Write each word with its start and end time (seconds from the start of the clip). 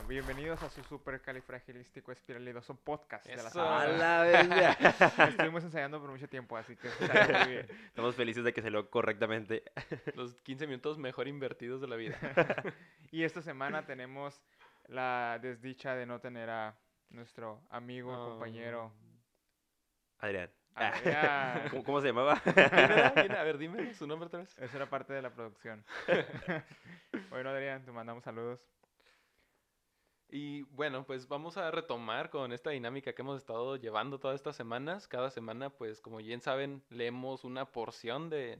familia, 0.00 0.08
bienvenidos 0.08 0.62
a 0.62 0.70
su 0.70 0.82
supercalifragilístico 0.84 2.12
espiralidoso 2.12 2.74
podcast 2.76 3.26
de 3.26 3.36
la 3.36 3.50
semana. 3.50 3.86
la 3.88 4.22
bestia. 4.48 4.70
Estuvimos 5.28 5.64
ensayando 5.64 6.00
por 6.00 6.10
mucho 6.10 6.28
tiempo, 6.28 6.56
así 6.56 6.76
que 6.76 6.88
salió 6.88 7.38
muy 7.38 7.52
bien. 7.52 7.66
Estamos 7.86 8.14
felices 8.14 8.44
de 8.44 8.52
que 8.54 8.62
salió 8.62 8.88
correctamente. 8.90 9.62
Los 10.14 10.34
15 10.36 10.66
minutos 10.66 10.98
mejor 10.98 11.28
invertidos 11.28 11.80
de 11.80 11.88
la 11.88 11.96
vida. 11.96 12.16
Y 13.10 13.24
esta 13.24 13.42
semana 13.42 13.84
tenemos 13.84 14.42
la 14.86 15.38
desdicha 15.42 15.94
de 15.94 16.06
no 16.06 16.20
tener 16.20 16.48
a 16.48 16.74
nuestro 17.10 17.60
amigo, 17.70 18.12
Oh. 18.12 18.30
compañero 18.30 18.92
Adrián. 20.18 20.50
Adrián. 20.74 21.68
¿Cómo, 21.70 21.84
cómo 21.84 22.00
se 22.00 22.06
llamaba? 22.08 22.40
Mira, 22.46 23.12
mira, 23.16 23.40
a 23.40 23.44
ver, 23.44 23.58
dime 23.58 23.92
su 23.94 24.06
nombre 24.06 24.28
otra 24.28 24.40
vez. 24.40 24.56
Eso 24.58 24.76
era 24.76 24.86
parte 24.86 25.12
de 25.12 25.20
la 25.20 25.30
producción. 25.30 25.84
bueno, 27.28 27.50
Adrián, 27.50 27.84
te 27.84 27.92
mandamos 27.92 28.24
saludos. 28.24 28.60
Y 30.34 30.62
bueno, 30.62 31.04
pues 31.04 31.28
vamos 31.28 31.58
a 31.58 31.70
retomar 31.70 32.30
con 32.30 32.54
esta 32.54 32.70
dinámica 32.70 33.12
que 33.12 33.20
hemos 33.20 33.36
estado 33.36 33.76
llevando 33.76 34.18
todas 34.18 34.36
estas 34.36 34.56
semanas. 34.56 35.06
Cada 35.06 35.30
semana, 35.30 35.68
pues 35.68 36.00
como 36.00 36.16
bien 36.16 36.40
saben, 36.40 36.82
leemos 36.88 37.44
una 37.44 37.70
porción 37.70 38.30
de, 38.30 38.56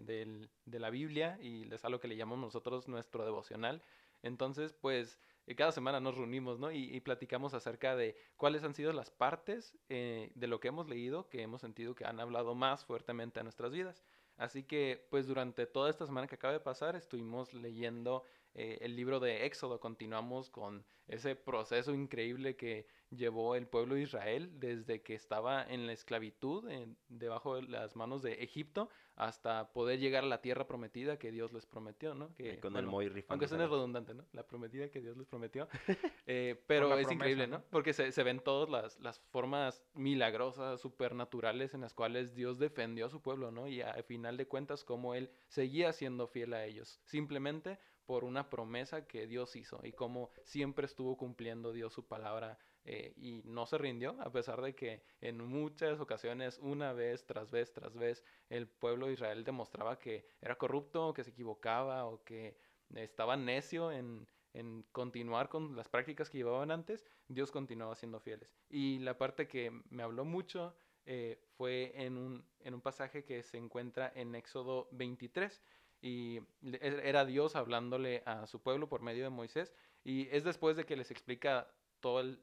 de 0.67 0.79
la 0.79 0.91
Biblia 0.91 1.39
y 1.41 1.73
es 1.73 1.83
algo 1.87 1.99
que 1.99 2.09
le 2.09 2.17
llamamos 2.17 2.41
nosotros 2.41 2.89
nuestro 2.89 3.25
devocional. 3.25 3.83
Entonces, 4.23 4.75
pues 4.75 5.19
eh, 5.47 5.55
cada 5.55 5.73
semana 5.73 5.99
nos 5.99 6.15
reunimos, 6.15 6.59
¿no? 6.59 6.71
Y, 6.71 6.95
y 6.95 7.01
platicamos 7.01 7.55
acerca 7.55 7.97
de 7.97 8.17
cuáles 8.37 8.65
han 8.65 8.75
sido 8.75 8.93
las 8.93 9.11
partes 9.11 9.75
eh, 9.89 10.31
de 10.35 10.49
lo 10.49 10.61
que 10.61 10.69
hemos 10.69 10.89
leído 10.91 11.31
que 11.31 11.41
hemos 11.41 11.63
sentido 11.63 11.95
que 11.95 12.05
han 12.05 12.21
hablado 12.21 12.55
más 12.55 12.85
fuertemente 12.85 13.41
a 13.41 13.45
nuestras 13.45 13.73
vidas. 13.73 14.05
Así 14.37 14.63
que, 14.65 15.07
pues 15.11 15.27
durante 15.27 15.67
toda 15.67 15.89
esta 15.89 16.05
semana 16.05 16.27
que 16.27 16.35
acaba 16.35 16.53
de 16.53 16.61
pasar, 16.61 16.97
estuvimos 16.97 17.55
leyendo 17.55 18.25
eh, 18.55 18.79
el 18.83 18.97
libro 18.97 19.21
de 19.21 19.47
Éxodo. 19.47 19.81
Continuamos 19.81 20.51
con 20.51 20.85
ese 21.09 21.35
proceso 21.37 21.93
increíble 21.95 22.57
que 22.57 22.87
llevó 23.11 23.57
el 23.57 23.67
pueblo 23.67 23.95
de 23.97 24.03
Israel 24.03 24.51
desde 24.59 25.03
que 25.03 25.15
estaba 25.15 25.63
en 25.65 25.87
la 25.87 25.93
esclavitud, 25.93 26.69
en- 26.71 26.97
debajo 27.09 27.57
de 27.57 27.63
las 27.63 27.97
manos 27.97 28.23
de 28.23 28.35
Egipto, 28.43 28.89
hasta 29.17 29.73
poder 29.73 29.99
llegar 29.99 30.25
a 30.25 30.27
la 30.27 30.41
tierra 30.41 30.67
prometida 30.67 31.19
que 31.19 31.31
Dios 31.31 31.53
les 31.53 31.67
prometió, 31.67 32.15
¿no? 32.15 32.35
Que, 32.35 32.55
Y 32.55 32.57
con 32.59 32.69
el 32.77 32.87
bueno, 32.87 32.91
Moy 32.93 33.25
aunque 33.29 33.47
suene 33.49 33.67
redundante, 33.67 34.15
¿no? 34.15 34.25
La 34.33 34.47
prometida 34.47 34.91
que 34.91 35.01
Dios 35.03 35.17
les 35.17 35.27
prometió. 35.27 35.69
Eh, 36.27 36.63
pero 36.69 36.87
es 36.87 36.91
promesa, 36.93 37.15
increíble, 37.15 37.47
¿no? 37.49 37.59
¿no? 37.59 37.65
Porque 37.71 37.93
se, 37.93 38.13
se 38.13 38.23
ven 38.23 38.39
todas 38.41 38.71
las, 38.71 38.99
las 39.01 39.19
formas 39.19 39.83
milagrosas, 39.93 40.81
supernaturales 40.81 41.75
en 41.75 41.81
las 41.81 41.95
cuales 41.95 42.35
Dios 42.35 42.59
defendió 42.59 43.07
a 43.07 43.11
su 43.11 43.21
pueblo, 43.21 43.51
¿no? 43.51 43.67
Y 43.67 43.83
a- 43.83 43.91
al 43.91 44.05
final 44.05 44.37
de 44.37 44.47
cuentas, 44.47 44.85
cómo 44.85 45.15
Él 45.15 45.31
seguía 45.49 45.93
siendo 45.93 46.27
fiel 46.29 46.55
a 46.55 46.65
ellos. 46.65 47.01
Simplemente 47.05 47.79
por 48.07 48.25
una 48.25 48.51
promesa 48.51 49.07
que 49.07 49.27
Dios 49.27 49.57
hizo 49.57 49.81
y 49.83 49.93
cómo 49.93 50.31
siempre 50.45 50.87
estuvo 50.87 51.17
cumpliendo 51.17 51.73
Dios 51.73 51.93
su 51.93 52.07
palabra 52.07 52.59
eh, 52.85 53.13
y 53.17 53.43
no 53.45 53.67
se 53.67 53.79
rindió, 53.79 54.21
a 54.21 54.33
pesar 54.33 54.61
de 54.61 54.75
que 54.75 55.03
en 55.21 55.39
muchas 55.39 56.01
ocasiones, 56.01 56.59
una 56.61 56.93
vez 56.93 57.25
tras 57.27 57.51
vez 57.51 57.73
tras 57.73 57.95
vez, 57.95 58.25
el 58.49 58.67
pueblo 58.69 59.07
de 59.07 59.13
Israel 59.13 59.45
demostraba 59.45 59.99
que 59.99 60.27
era 60.41 60.57
corrupto, 60.57 61.15
que 61.15 61.25
se 61.25 61.31
equivocaba 61.31 62.07
o 62.07 62.25
que 62.25 62.57
estaba 62.95 63.37
necio 63.37 63.93
en, 63.93 64.27
en 64.53 64.83
continuar 64.93 65.49
con 65.49 65.77
las 65.77 65.89
prácticas 65.89 66.29
que 66.29 66.39
llevaban 66.39 66.71
antes, 66.71 67.07
Dios 67.29 67.51
continuaba 67.51 67.95
siendo 67.95 68.21
fieles. 68.21 68.55
Y 68.69 68.99
la 68.99 69.17
parte 69.17 69.49
que 69.49 69.71
me 69.91 70.03
habló 70.03 70.25
mucho 70.25 70.75
eh, 71.05 71.41
fue 71.57 71.93
en 71.95 72.17
un, 72.17 72.45
en 72.61 72.75
un 72.75 72.81
pasaje 72.81 73.25
que 73.25 73.43
se 73.43 73.59
encuentra 73.59 74.13
en 74.15 74.35
Éxodo 74.35 74.89
23. 74.93 75.63
Y 76.03 76.39
e- 76.63 77.01
era 77.05 77.25
Dios 77.25 77.57
hablándole 77.57 78.23
a 78.27 78.47
su 78.47 78.61
pueblo 78.61 78.89
por 78.89 79.03
medio 79.03 79.25
de 79.25 79.31
Moisés. 79.31 79.75
Y 80.05 80.29
es 80.35 80.45
después 80.45 80.77
de 80.77 80.85
que 80.85 80.97
les 80.97 81.11
explica 81.11 81.69
todos 82.01 82.39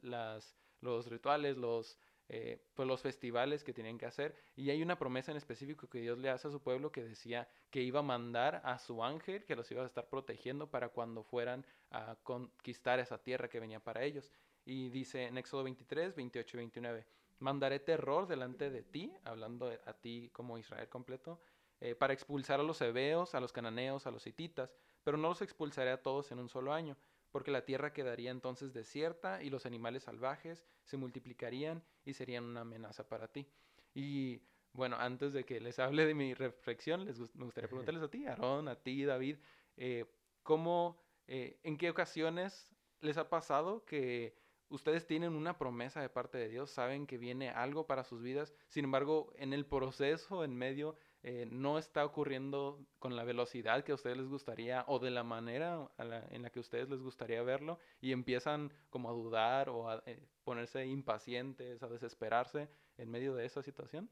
los 0.80 1.06
rituales, 1.08 1.56
los, 1.56 1.98
eh, 2.28 2.62
pues 2.74 2.88
los 2.88 3.02
festivales 3.02 3.64
que 3.64 3.72
tenían 3.72 3.98
que 3.98 4.06
hacer. 4.06 4.34
Y 4.56 4.70
hay 4.70 4.82
una 4.82 4.98
promesa 4.98 5.30
en 5.30 5.36
específico 5.36 5.88
que 5.88 6.00
Dios 6.00 6.18
le 6.18 6.30
hace 6.30 6.48
a 6.48 6.50
su 6.50 6.62
pueblo 6.62 6.90
que 6.92 7.04
decía 7.04 7.48
que 7.70 7.82
iba 7.82 8.00
a 8.00 8.02
mandar 8.02 8.62
a 8.64 8.78
su 8.78 9.04
ángel, 9.04 9.44
que 9.44 9.56
los 9.56 9.70
iba 9.70 9.82
a 9.82 9.86
estar 9.86 10.08
protegiendo 10.08 10.70
para 10.70 10.88
cuando 10.88 11.22
fueran 11.22 11.64
a 11.90 12.16
conquistar 12.22 12.98
esa 13.00 13.18
tierra 13.22 13.48
que 13.48 13.60
venía 13.60 13.80
para 13.80 14.02
ellos. 14.04 14.32
Y 14.64 14.88
dice 14.90 15.26
en 15.26 15.38
Éxodo 15.38 15.64
23, 15.64 16.14
28 16.14 16.56
y 16.56 16.58
29, 16.58 17.06
mandaré 17.40 17.80
terror 17.80 18.26
delante 18.26 18.70
de 18.70 18.82
ti, 18.82 19.12
hablando 19.24 19.70
a 19.84 19.92
ti 19.94 20.30
como 20.32 20.58
Israel 20.58 20.88
completo, 20.88 21.40
eh, 21.80 21.94
para 21.94 22.12
expulsar 22.12 22.60
a 22.60 22.62
los 22.62 22.80
hebeos, 22.80 23.34
a 23.34 23.40
los 23.40 23.52
cananeos, 23.52 24.06
a 24.06 24.10
los 24.10 24.26
hititas, 24.26 24.74
pero 25.02 25.16
no 25.16 25.28
los 25.28 25.42
expulsaré 25.42 25.90
a 25.90 26.02
todos 26.02 26.30
en 26.30 26.38
un 26.38 26.48
solo 26.48 26.72
año, 26.72 26.96
porque 27.30 27.50
la 27.50 27.64
tierra 27.64 27.92
quedaría 27.92 28.30
entonces 28.30 28.72
desierta 28.72 29.42
y 29.42 29.50
los 29.50 29.66
animales 29.66 30.04
salvajes 30.04 30.64
se 30.84 30.96
multiplicarían 30.96 31.82
y 32.04 32.14
serían 32.14 32.44
una 32.44 32.62
amenaza 32.62 33.08
para 33.08 33.28
ti. 33.28 33.46
Y 33.94 34.42
bueno, 34.72 34.96
antes 34.98 35.32
de 35.32 35.44
que 35.44 35.60
les 35.60 35.78
hable 35.78 36.06
de 36.06 36.14
mi 36.14 36.34
reflexión, 36.34 37.04
les 37.04 37.18
me 37.34 37.44
gustaría 37.44 37.68
preguntarles 37.68 38.02
a 38.02 38.10
ti, 38.10 38.26
Aarón, 38.26 38.68
a 38.68 38.76
ti, 38.76 39.04
David, 39.04 39.38
eh, 39.76 40.04
¿cómo, 40.42 41.00
eh, 41.26 41.58
en 41.62 41.76
qué 41.76 41.90
ocasiones 41.90 42.70
les 43.00 43.16
ha 43.16 43.28
pasado 43.28 43.84
que 43.84 44.36
ustedes 44.68 45.06
tienen 45.06 45.34
una 45.34 45.58
promesa 45.58 46.00
de 46.00 46.08
parte 46.08 46.38
de 46.38 46.48
Dios, 46.48 46.70
saben 46.70 47.06
que 47.06 47.18
viene 47.18 47.50
algo 47.50 47.86
para 47.86 48.04
sus 48.04 48.22
vidas, 48.22 48.54
sin 48.68 48.84
embargo, 48.84 49.32
en 49.36 49.52
el 49.52 49.66
proceso, 49.66 50.44
en 50.44 50.54
medio, 50.54 50.96
eh, 51.22 51.46
no 51.50 51.78
está 51.78 52.04
ocurriendo 52.04 52.86
con 52.98 53.14
la 53.16 53.24
velocidad 53.24 53.84
que 53.84 53.92
a 53.92 53.94
ustedes 53.94 54.16
les 54.16 54.26
gustaría 54.28 54.84
o 54.88 54.98
de 54.98 55.10
la 55.10 55.22
manera 55.22 55.90
a 55.98 56.04
la- 56.04 56.26
en 56.30 56.42
la 56.42 56.50
que 56.50 56.60
a 56.60 56.62
ustedes 56.62 56.88
les 56.88 57.00
gustaría 57.02 57.42
verlo 57.42 57.78
y 58.00 58.12
empiezan 58.12 58.72
como 58.88 59.10
a 59.10 59.12
dudar 59.12 59.68
o 59.68 59.90
a 59.90 60.02
eh, 60.06 60.26
ponerse 60.44 60.86
impacientes, 60.86 61.82
a 61.82 61.88
desesperarse 61.88 62.68
en 62.96 63.10
medio 63.10 63.34
de 63.34 63.44
esa 63.44 63.62
situación? 63.62 64.10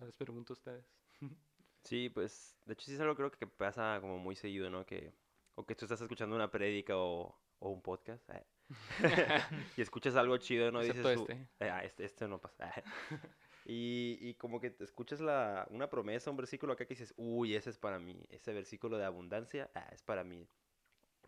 Les 0.00 0.12
pregunto 0.12 0.52
a 0.52 0.54
ustedes. 0.54 0.86
Sí, 1.84 2.10
pues, 2.10 2.58
de 2.66 2.74
hecho 2.74 2.84
sí 2.86 2.94
es 2.94 3.00
algo 3.00 3.14
creo 3.14 3.30
que 3.30 3.46
pasa 3.46 3.98
como 4.00 4.18
muy 4.18 4.34
seguido, 4.36 4.68
¿no? 4.68 4.84
Que, 4.84 5.14
o 5.54 5.64
que 5.64 5.74
tú 5.74 5.84
estás 5.86 6.00
escuchando 6.02 6.34
una 6.36 6.50
prédica 6.50 6.96
o, 6.98 7.40
o 7.60 7.70
un 7.70 7.80
podcast 7.80 8.28
eh, 8.30 8.44
y 9.76 9.80
escuchas 9.80 10.16
algo 10.16 10.36
chido, 10.38 10.70
¿no? 10.70 10.80
Dices 10.80 11.06
este. 11.06 11.32
"Eh, 11.60 11.70
ah, 11.70 11.82
este, 11.84 12.04
este 12.04 12.28
no 12.28 12.40
pasa. 12.40 12.70
Y, 13.68 14.18
y 14.22 14.34
como 14.36 14.60
que 14.60 14.70
te 14.70 14.84
escuchas 14.84 15.20
la, 15.20 15.68
una 15.70 15.90
promesa, 15.90 16.30
un 16.30 16.38
versículo 16.38 16.72
acá 16.72 16.86
que 16.86 16.94
dices, 16.94 17.14
uy, 17.18 17.54
ese 17.54 17.70
es 17.70 17.78
para 17.78 17.98
mí, 18.00 18.26
ese 18.30 18.54
versículo 18.54 18.96
de 18.98 19.04
abundancia, 19.04 19.70
ah, 19.74 19.90
es 19.92 20.02
para 20.02 20.24
mí. 20.24 20.48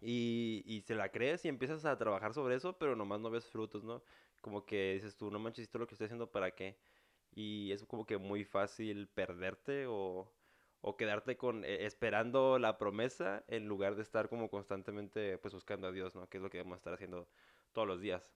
Y, 0.01 0.63
y 0.67 0.81
se 0.83 0.95
la 0.95 1.11
crees 1.13 1.45
y 1.45 1.49
empiezas 1.49 1.85
a 1.85 1.99
trabajar 1.99 2.33
sobre 2.35 2.55
eso, 2.57 2.79
pero 2.79 2.97
nomás 2.97 3.21
no 3.21 3.31
ves 3.31 3.47
frutos, 3.47 3.85
¿no? 3.85 4.03
Como 4.41 4.65
que 4.67 4.95
dices 4.95 5.17
tú, 5.17 5.31
no 5.31 5.39
manches, 5.39 5.65
¿esto 5.65 5.79
lo 5.79 5.87
que 5.87 5.95
estoy 5.95 6.07
haciendo 6.07 6.33
para 6.33 6.55
qué? 6.55 6.79
Y 7.33 7.73
es 7.73 7.85
como 7.87 8.07
que 8.07 8.19
muy 8.19 8.45
fácil 8.45 9.09
perderte 9.09 9.87
o, 9.89 10.33
o 10.81 10.97
quedarte 10.97 11.37
con 11.37 11.65
eh, 11.65 11.87
esperando 11.87 12.59
la 12.59 12.79
promesa 12.79 13.45
en 13.49 13.67
lugar 13.69 13.97
de 13.97 14.03
estar 14.03 14.29
como 14.31 14.51
constantemente 14.51 15.39
pues 15.39 15.55
buscando 15.55 15.89
a 15.89 15.93
Dios, 15.93 16.15
¿no? 16.15 16.29
Que 16.29 16.39
es 16.39 16.43
lo 16.43 16.51
que 16.51 16.59
debemos 16.59 16.79
estar 16.79 16.95
haciendo 16.95 17.29
todos 17.73 17.87
los 17.89 18.01
días. 18.01 18.33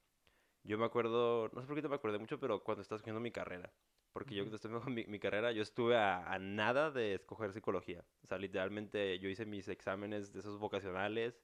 Yo 0.65 0.79
me 0.79 0.85
acuerdo, 0.87 1.51
no 1.55 1.61
sé 1.63 1.67
por 1.69 1.77
qué 1.77 1.83
te 1.83 1.89
me 1.89 1.97
acordé 1.97 2.19
mucho, 2.19 2.41
pero 2.41 2.65
cuando 2.65 2.83
estaba 2.83 2.97
escogiendo 2.99 3.21
mi 3.21 3.33
carrera. 3.33 3.73
Porque 4.15 4.35
yo 4.37 4.43
Ujú. 4.45 4.51
cuando 4.51 4.57
estaba 4.57 4.77
escogiendo 4.77 5.03
mi, 5.09 5.11
mi 5.11 5.19
carrera, 5.19 5.51
yo 5.53 5.61
estuve 5.63 5.97
a, 5.97 6.33
a 6.33 6.39
nada 6.39 6.91
de 6.93 7.15
escoger 7.15 7.53
psicología. 7.53 8.05
O 8.23 8.27
sea, 8.29 8.39
literalmente 8.39 9.19
yo 9.19 9.29
hice 9.29 9.45
mis 9.45 9.67
exámenes 9.69 10.33
de 10.33 10.39
esos 10.39 10.59
vocacionales 10.59 11.43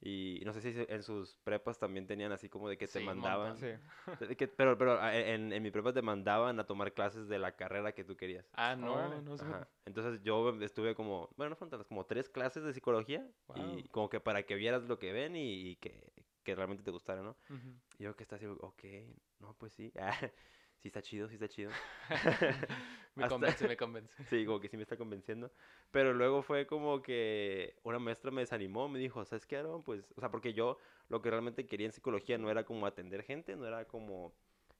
y 0.00 0.40
no 0.44 0.52
sé 0.52 0.60
si 0.60 0.72
en 0.88 1.02
sus 1.02 1.36
prepas 1.44 1.78
también 1.78 2.06
tenían 2.06 2.30
así 2.32 2.48
como 2.48 2.68
de 2.68 2.78
que 2.78 2.86
te 2.86 2.92
Sí, 2.92 2.98
un 3.00 3.06
mandaban. 3.06 3.60
montón. 3.60 3.80
Sí. 4.28 4.36
que- 4.36 4.46
pero 4.48 4.78
pero 4.78 5.00
ah, 5.00 5.16
en, 5.16 5.52
en 5.52 5.62
mi 5.62 5.70
prepa 5.72 5.92
te 5.92 6.00
mandaban 6.00 6.58
a 6.60 6.64
tomar 6.64 6.92
clases 6.94 7.26
de 7.28 7.38
la 7.40 7.56
carrera 7.56 7.92
que 7.92 8.04
tú 8.04 8.16
querías. 8.16 8.48
Ah, 8.54 8.76
no, 8.76 8.94
Órale. 8.94 9.20
no 9.22 9.36
sé. 9.36 9.44
Entonces 9.84 10.22
yo 10.22 10.48
estuve 10.62 10.94
como, 10.94 11.28
bueno, 11.36 11.50
no 11.50 11.56
fueron 11.56 11.82
como 11.84 12.06
tres 12.06 12.28
clases 12.28 12.62
de 12.62 12.72
psicología 12.72 13.28
y 13.56 13.82
Guau. 13.82 13.88
como 13.90 14.08
que 14.08 14.20
para 14.20 14.44
que 14.44 14.54
vieras 14.54 14.84
lo 14.84 14.98
que 15.00 15.12
ven 15.12 15.34
y, 15.34 15.70
y 15.70 15.76
que, 15.76 16.12
que 16.44 16.54
realmente 16.54 16.84
te 16.84 16.92
gustara, 16.92 17.20
¿no? 17.22 17.36
Ujú. 17.50 17.74
Y 17.98 18.04
yo 18.04 18.14
que 18.14 18.22
está 18.22 18.36
así, 18.36 18.46
ok, 18.46 18.84
no, 19.40 19.54
pues 19.58 19.72
sí, 19.72 19.92
sí 20.82 20.88
está 20.88 21.00
chido, 21.00 21.28
sí 21.28 21.34
está 21.34 21.48
chido. 21.48 21.70
Me 23.14 23.24
Hasta- 23.24 23.34
convence, 23.34 23.68
me 23.68 23.76
convence. 23.76 24.22
Sí, 24.30 24.46
como 24.46 24.58
que 24.58 24.68
sí 24.68 24.76
me 24.78 24.82
está 24.82 24.96
convenciendo. 24.96 25.50
Pero 25.90 26.14
luego 26.14 26.42
fue 26.42 26.66
como 26.66 27.02
que 27.02 27.76
una 27.82 27.98
maestra 27.98 28.30
me 28.30 28.40
desanimó, 28.40 28.88
me 28.88 28.98
dijo, 28.98 29.22
¿sabes 29.26 29.46
qué, 29.46 29.58
Aaron? 29.58 29.82
Pues, 29.82 30.10
o 30.16 30.20
sea, 30.20 30.30
porque 30.30 30.54
yo 30.54 30.78
lo 31.10 31.20
que 31.20 31.28
realmente 31.30 31.66
quería 31.66 31.86
en 31.86 31.92
psicología 31.92 32.38
no 32.38 32.50
era 32.50 32.64
como 32.64 32.86
atender 32.86 33.22
gente, 33.22 33.54
no 33.54 33.66
era 33.66 33.84
como 33.84 34.32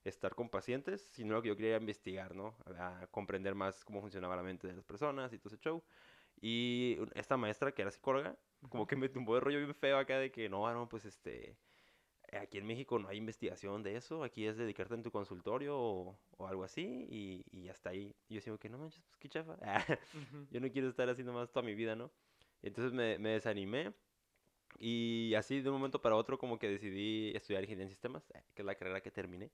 estar 0.05 0.35
con 0.35 0.49
pacientes, 0.49 1.09
sino 1.13 1.35
lo 1.35 1.43
que 1.43 1.49
yo 1.49 1.57
quería 1.57 1.77
investigar, 1.77 2.35
¿no? 2.35 2.57
A, 2.79 3.03
a 3.03 3.07
comprender 3.09 3.55
más 3.55 3.85
cómo 3.85 4.01
funcionaba 4.01 4.35
la 4.35 4.43
mente 4.43 4.67
de 4.67 4.75
las 4.75 4.85
personas 4.85 5.31
y 5.35 5.39
todo 5.39 5.55
ese 5.55 5.63
show. 5.63 5.83
Y 6.41 6.97
esta 7.15 7.37
maestra, 7.37 7.73
que 7.73 7.83
era 7.83 7.91
psicóloga, 7.91 8.37
como 8.71 8.87
que 8.87 8.97
me 8.97 9.11
tumbó 9.11 9.35
de 9.35 9.41
rollo 9.41 9.59
bien 9.59 9.75
feo 9.75 9.99
acá 9.99 10.19
de 10.19 10.33
que, 10.33 10.49
no, 10.49 10.67
Aaron, 10.67 10.89
pues, 10.89 11.05
este, 11.05 11.55
aquí 12.39 12.59
en 12.59 12.67
México 12.67 12.99
no 12.99 13.09
hay 13.09 13.19
investigación 13.19 13.83
de 13.83 13.97
eso, 13.97 14.25
aquí 14.25 14.47
es 14.47 14.57
dedicarte 14.57 14.95
en 14.95 15.03
tu 15.03 15.11
consultorio 15.11 15.79
o, 15.79 16.19
o 16.39 16.47
algo 16.49 16.65
así, 16.65 17.07
y, 17.11 17.45
y 17.51 17.69
hasta 17.69 17.91
ahí. 17.91 18.17
Yo 18.29 18.41
digo 18.41 18.59
que 18.59 18.69
no 18.69 18.79
manches, 18.79 19.03
pues 19.05 19.17
qué 19.19 19.29
chafa. 19.29 19.57
Yo 20.51 20.61
no 20.61 20.71
quiero 20.71 20.89
estar 20.89 21.09
así 21.09 21.23
nomás 21.25 21.53
toda 21.53 21.65
mi 21.67 21.75
vida, 21.75 21.97
¿no? 21.97 22.13
Entonces 22.63 22.93
me, 22.93 23.19
me 23.19 23.31
desanimé 23.31 23.95
Y 24.79 25.35
así 25.37 25.61
de 25.63 25.71
un 25.71 25.77
momento 25.77 26.03
para 26.03 26.17
otro 26.17 26.39
como 26.39 26.59
que 26.59 26.69
decidí 26.69 27.33
estudiar 27.37 27.63
ingeniería 27.63 27.85
en 27.85 27.91
sistemas, 27.91 28.31
eh, 28.35 28.45
que 28.55 28.63
es 28.63 28.67
la 28.67 28.75
carrera 28.77 29.03
que 29.03 29.11
terminé. 29.11 29.53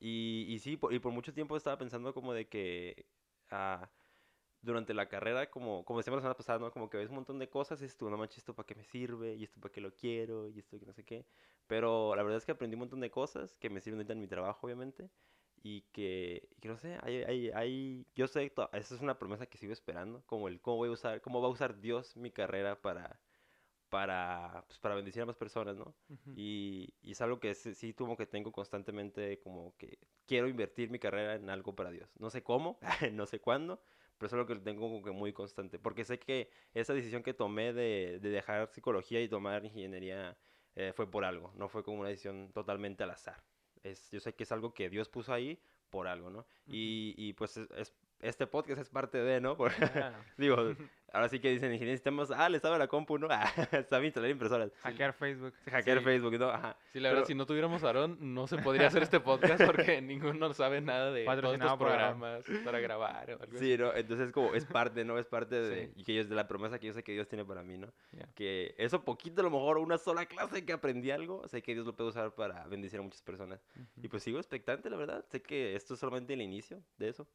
Y, 0.00 0.46
y 0.48 0.58
sí, 0.60 0.76
por, 0.76 0.92
y 0.94 0.98
por 1.00 1.12
mucho 1.12 1.32
tiempo 1.34 1.56
estaba 1.56 1.78
pensando 1.78 2.14
como 2.14 2.32
de 2.34 2.48
que 2.48 3.06
ah, 3.50 3.90
durante 4.62 4.94
la 4.94 5.08
carrera, 5.08 5.50
como, 5.50 5.84
como 5.84 5.98
decíamos 6.00 6.18
la 6.18 6.22
semana 6.22 6.36
pasada, 6.36 6.58
¿no? 6.60 6.72
Como 6.72 6.88
que 6.90 6.96
ves 6.98 7.08
un 7.10 7.16
montón 7.16 7.38
de 7.38 7.50
cosas 7.50 7.80
y 7.80 7.84
dices 7.84 7.98
tú, 7.98 8.08
no 8.10 8.16
manches, 8.16 8.38
¿esto 8.38 8.54
para 8.54 8.66
qué 8.66 8.74
me 8.74 8.84
sirve? 8.84 9.34
¿Y 9.34 9.44
esto 9.44 9.60
para 9.60 9.72
qué 9.72 9.80
lo 9.80 9.94
quiero? 9.96 10.48
¿Y 10.48 10.58
esto 10.60 10.78
que 10.78 10.86
no 10.86 10.92
sé 10.94 11.04
qué? 11.04 11.26
Pero 11.66 12.14
la 12.16 12.22
verdad 12.22 12.38
es 12.38 12.46
que 12.46 12.52
aprendí 12.52 12.74
un 12.76 12.80
montón 12.80 13.00
de 13.00 13.10
cosas 13.10 13.56
que 13.56 13.70
me 13.70 13.80
sirven 13.80 13.98
ahorita 14.00 14.12
en 14.14 14.20
mi 14.20 14.28
trabajo, 14.28 14.66
obviamente. 14.66 15.10
Y 15.64 15.82
que, 15.92 16.48
y 16.56 16.60
que 16.60 16.68
no 16.68 16.76
sé, 16.78 16.98
hay, 17.02 17.22
hay, 17.24 17.50
hay, 17.50 18.06
yo 18.14 18.26
sé, 18.26 18.50
to- 18.50 18.70
esa 18.72 18.94
es 18.94 19.00
una 19.00 19.18
promesa 19.18 19.46
que 19.46 19.58
sigo 19.58 19.72
esperando, 19.72 20.24
como 20.26 20.48
el 20.48 20.60
cómo 20.60 20.78
voy 20.78 20.88
a 20.88 20.92
usar, 20.92 21.20
cómo 21.20 21.40
va 21.40 21.46
a 21.48 21.50
usar 21.50 21.80
Dios 21.80 22.16
mi 22.16 22.32
carrera 22.32 22.80
para, 22.82 23.20
para, 23.88 24.64
pues, 24.68 24.78
para 24.78 24.94
bendecir 24.94 25.22
a 25.22 25.26
más 25.26 25.36
personas, 25.36 25.76
¿no? 25.76 25.94
Ujú. 26.08 26.32
Y, 26.34 26.94
y 27.02 27.12
es 27.12 27.20
algo 27.20 27.40
que 27.40 27.54
sí, 27.54 27.74
sí 27.74 27.92
como 27.94 28.16
que 28.16 28.26
tengo 28.26 28.52
constantemente 28.52 29.38
como 29.40 29.76
que 29.76 29.98
quiero 30.26 30.48
invertir 30.48 30.90
mi 30.90 30.98
carrera 30.98 31.34
en 31.34 31.50
algo 31.50 31.74
para 31.74 31.90
Dios. 31.90 32.18
No 32.18 32.30
sé 32.30 32.42
cómo, 32.42 32.78
no 33.12 33.26
sé 33.26 33.40
cuándo, 33.40 33.82
pero 34.22 34.28
es 34.28 34.32
algo 34.34 34.46
que 34.46 34.54
tengo 34.56 34.82
como 34.82 35.02
que 35.02 35.10
muy 35.10 35.32
constante. 35.32 35.78
Porque 35.80 36.04
sé 36.04 36.18
que 36.20 36.48
esa 36.74 36.94
decisión 36.94 37.22
que 37.24 37.34
tomé 37.34 37.72
de, 37.72 38.20
de 38.20 38.30
dejar 38.30 38.68
psicología 38.68 39.20
y 39.20 39.28
tomar 39.28 39.64
ingeniería 39.64 40.38
eh, 40.76 40.92
fue 40.94 41.10
por 41.10 41.24
algo, 41.24 41.52
no 41.56 41.68
fue 41.68 41.82
como 41.82 42.00
una 42.00 42.08
decisión 42.08 42.52
totalmente 42.52 43.02
al 43.02 43.10
azar. 43.10 43.42
Es, 43.82 44.10
yo 44.12 44.20
sé 44.20 44.34
que 44.34 44.44
es 44.44 44.52
algo 44.52 44.72
que 44.74 44.88
Dios 44.88 45.08
puso 45.08 45.32
ahí 45.32 45.60
por 45.90 46.06
algo, 46.06 46.30
¿no? 46.30 46.46
Y, 46.68 47.14
y 47.16 47.32
pues 47.32 47.56
es- 47.56 47.70
es- 47.72 47.94
este 48.22 48.46
podcast 48.46 48.80
es 48.80 48.88
parte 48.88 49.18
de, 49.18 49.40
¿no? 49.40 49.56
Por- 49.56 49.72
Ah, 49.94 50.12
digo, 50.38 50.56
ahora 51.12 51.28
sí 51.28 51.40
que 51.40 51.50
dicen 51.50 51.66
ingeniería 51.72 51.92
de 51.92 51.96
sistemas, 51.98 52.30
ah, 52.30 52.48
le 52.48 52.58
sabe 52.60 52.78
la 52.78 52.86
compu, 52.88 53.18
¿no? 53.18 53.26
Ah, 53.30 53.44
sabe 53.90 54.06
instalar 54.06 54.30
impresoras. 54.30 54.72
Hackear 54.82 55.12
Facebook. 55.12 55.52
Hackear 55.70 55.98
Sí. 55.98 56.04
Facebook, 56.04 56.38
¿no? 56.38 56.48
Ajá. 56.48 56.76
Sí, 56.92 57.00
la 57.00 57.08
verdad, 57.10 57.22
Pero- 57.22 57.26
si 57.26 57.34
no 57.34 57.44
tuviéramos 57.46 57.82
a 57.84 57.88
Aarón, 57.88 58.16
no 58.20 58.46
se 58.46 58.56
podría 58.58 58.86
hacer 58.86 59.02
este 59.02 59.20
podcast 59.20 59.62
porque 59.64 60.00
ninguno 60.00 60.52
sabe 60.54 60.80
nada 60.80 61.10
de 61.10 61.24
todos 61.24 61.54
estos 61.54 61.76
programas 61.78 62.44
para 62.64 62.80
grabar 62.80 63.30
o 63.32 63.42
algo 63.42 63.58
Sí, 63.58 63.76
¿no? 63.76 63.92
Entonces 63.94 64.30
como 64.32 64.54
es 64.54 64.64
parte, 64.64 65.04
¿no? 65.04 65.18
Es 65.18 65.26
parte 65.26 65.60
de, 65.60 65.86
Sí. 65.88 65.92
y 65.96 66.04
que 66.04 66.14
yo, 66.14 66.24
de 66.24 66.34
la 66.34 66.46
promesa 66.48 66.78
que 66.78 66.86
yo 66.86 66.92
sé 66.92 67.02
que 67.02 67.12
Dios 67.12 67.28
tiene 67.28 67.44
para 67.44 67.62
mí, 67.62 67.76
¿no? 67.76 67.92
Ya. 68.12 68.26
Que 68.34 68.74
eso 68.78 69.04
poquito, 69.04 69.40
a 69.40 69.44
lo 69.44 69.50
mejor 69.50 69.78
una 69.78 69.98
sola 69.98 70.26
clase 70.26 70.64
que 70.64 70.72
aprendí 70.72 71.10
algo, 71.10 71.46
sé 71.48 71.60
que 71.60 71.74
Dios 71.74 71.84
lo 71.86 71.94
puede 71.96 72.10
usar 72.10 72.34
para 72.34 72.64
bendecir 72.68 73.00
a 73.00 73.02
muchas 73.02 73.20
personas. 73.22 73.60
así. 73.74 73.80
Y 74.02 74.08
pues 74.08 74.22
sigo 74.22 74.38
expectante, 74.38 74.88
la 74.88 74.96
verdad. 74.96 75.24
Sé 75.28 75.42
que 75.42 75.74
esto 75.74 75.94
es 75.94 76.00
solamente 76.00 76.32
el 76.34 76.40
inicio 76.42 76.80
de 76.96 77.08
eso. 77.08 77.26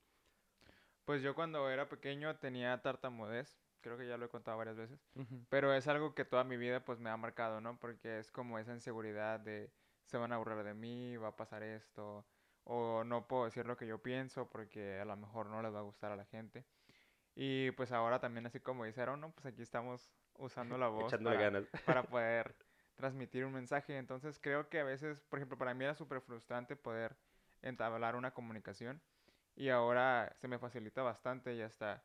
Pues 1.07 1.21
yo 1.21 1.35
cuando 1.35 1.69
era 1.69 1.87
pequeño 1.87 2.35
tenía 2.35 2.81
tartamudez. 2.81 3.57
Creo 3.79 3.97
que 3.97 4.05
ya 4.05 4.17
lo 4.17 4.25
he 4.25 4.29
contado 4.29 4.57
varias 4.57 4.75
veces. 4.75 4.99
Pero 5.47 5.73
es 5.73 5.87
algo 5.87 6.13
que 6.13 6.25
toda 6.25 6.43
mi 6.43 6.57
vida 6.57 6.83
pues 6.83 6.99
me 6.99 7.09
ha 7.09 7.15
marcado, 7.15 7.61
¿no? 7.61 7.79
Porque 7.79 8.19
es 8.19 8.29
como 8.29 8.59
esa 8.59 8.73
inseguridad 8.73 9.39
de 9.39 9.71
se 10.03 10.17
van 10.17 10.33
a 10.33 10.37
burlar 10.37 10.65
de 10.65 10.73
mí, 10.73 11.15
va 11.15 11.29
a 11.29 11.35
pasar 11.37 11.63
esto, 11.63 12.25
o 12.65 13.05
no 13.05 13.25
puedo 13.25 13.45
decir 13.45 13.65
lo 13.65 13.77
que 13.77 13.87
yo 13.87 14.03
pienso 14.03 14.49
porque 14.49 14.99
a 14.99 15.05
lo 15.05 15.15
mejor 15.15 15.45
no 15.45 15.61
les 15.61 15.73
va 15.73 15.79
a 15.79 15.83
gustar 15.83 16.11
a 16.11 16.17
la 16.17 16.25
gente. 16.25 16.65
Y 17.35 17.71
pues 17.71 17.93
ahora 17.93 18.19
también 18.19 18.45
así 18.45 18.59
como 18.59 18.83
dijeron, 18.83 19.21
¿no? 19.21 19.31
Pues 19.31 19.45
aquí 19.45 19.61
estamos 19.61 20.11
usando 20.33 20.77
la 20.77 20.87
voz 20.89 21.13
para, 21.13 21.35
ganas. 21.35 21.63
para 21.85 22.03
poder 22.03 22.53
transmitir 22.95 23.45
un 23.45 23.53
mensaje. 23.53 23.97
Entonces 23.97 24.39
creo 24.39 24.67
que 24.67 24.81
a 24.81 24.83
veces, 24.83 25.21
por 25.29 25.39
ejemplo, 25.39 25.57
para 25.57 25.73
mí 25.73 25.85
era 25.85 25.95
súper 25.95 26.19
frustrante 26.19 26.75
poder 26.75 27.15
entablar 27.61 28.17
una 28.17 28.33
comunicación 28.33 29.01
y 29.57 29.69
ahora 29.69 30.31
se 30.35 30.47
me 30.47 30.59
facilita 30.59 31.01
bastante 31.01 31.55
y 31.55 31.61
hasta 31.61 32.03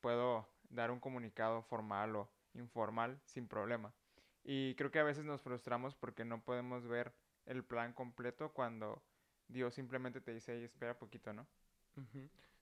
puedo 0.00 0.48
dar 0.70 0.90
un 0.90 1.00
comunicado 1.00 1.62
formal 1.62 2.16
o 2.16 2.30
informal 2.54 3.20
sin 3.26 3.46
problema. 3.46 3.94
Y 4.42 4.74
creo 4.74 4.90
que 4.90 4.98
a 4.98 5.04
veces 5.04 5.24
nos 5.24 5.42
frustramos 5.42 5.94
porque 5.94 6.24
no 6.24 6.42
podemos 6.42 6.86
ver 6.88 7.14
el 7.44 7.62
plan 7.62 7.92
completo 7.92 8.52
cuando 8.52 9.02
Dios 9.48 9.74
simplemente 9.74 10.22
te 10.22 10.32
dice, 10.32 10.54
"Ey, 10.56 10.64
espera 10.64 10.98
poquito, 10.98 11.32
¿no? 11.34 11.46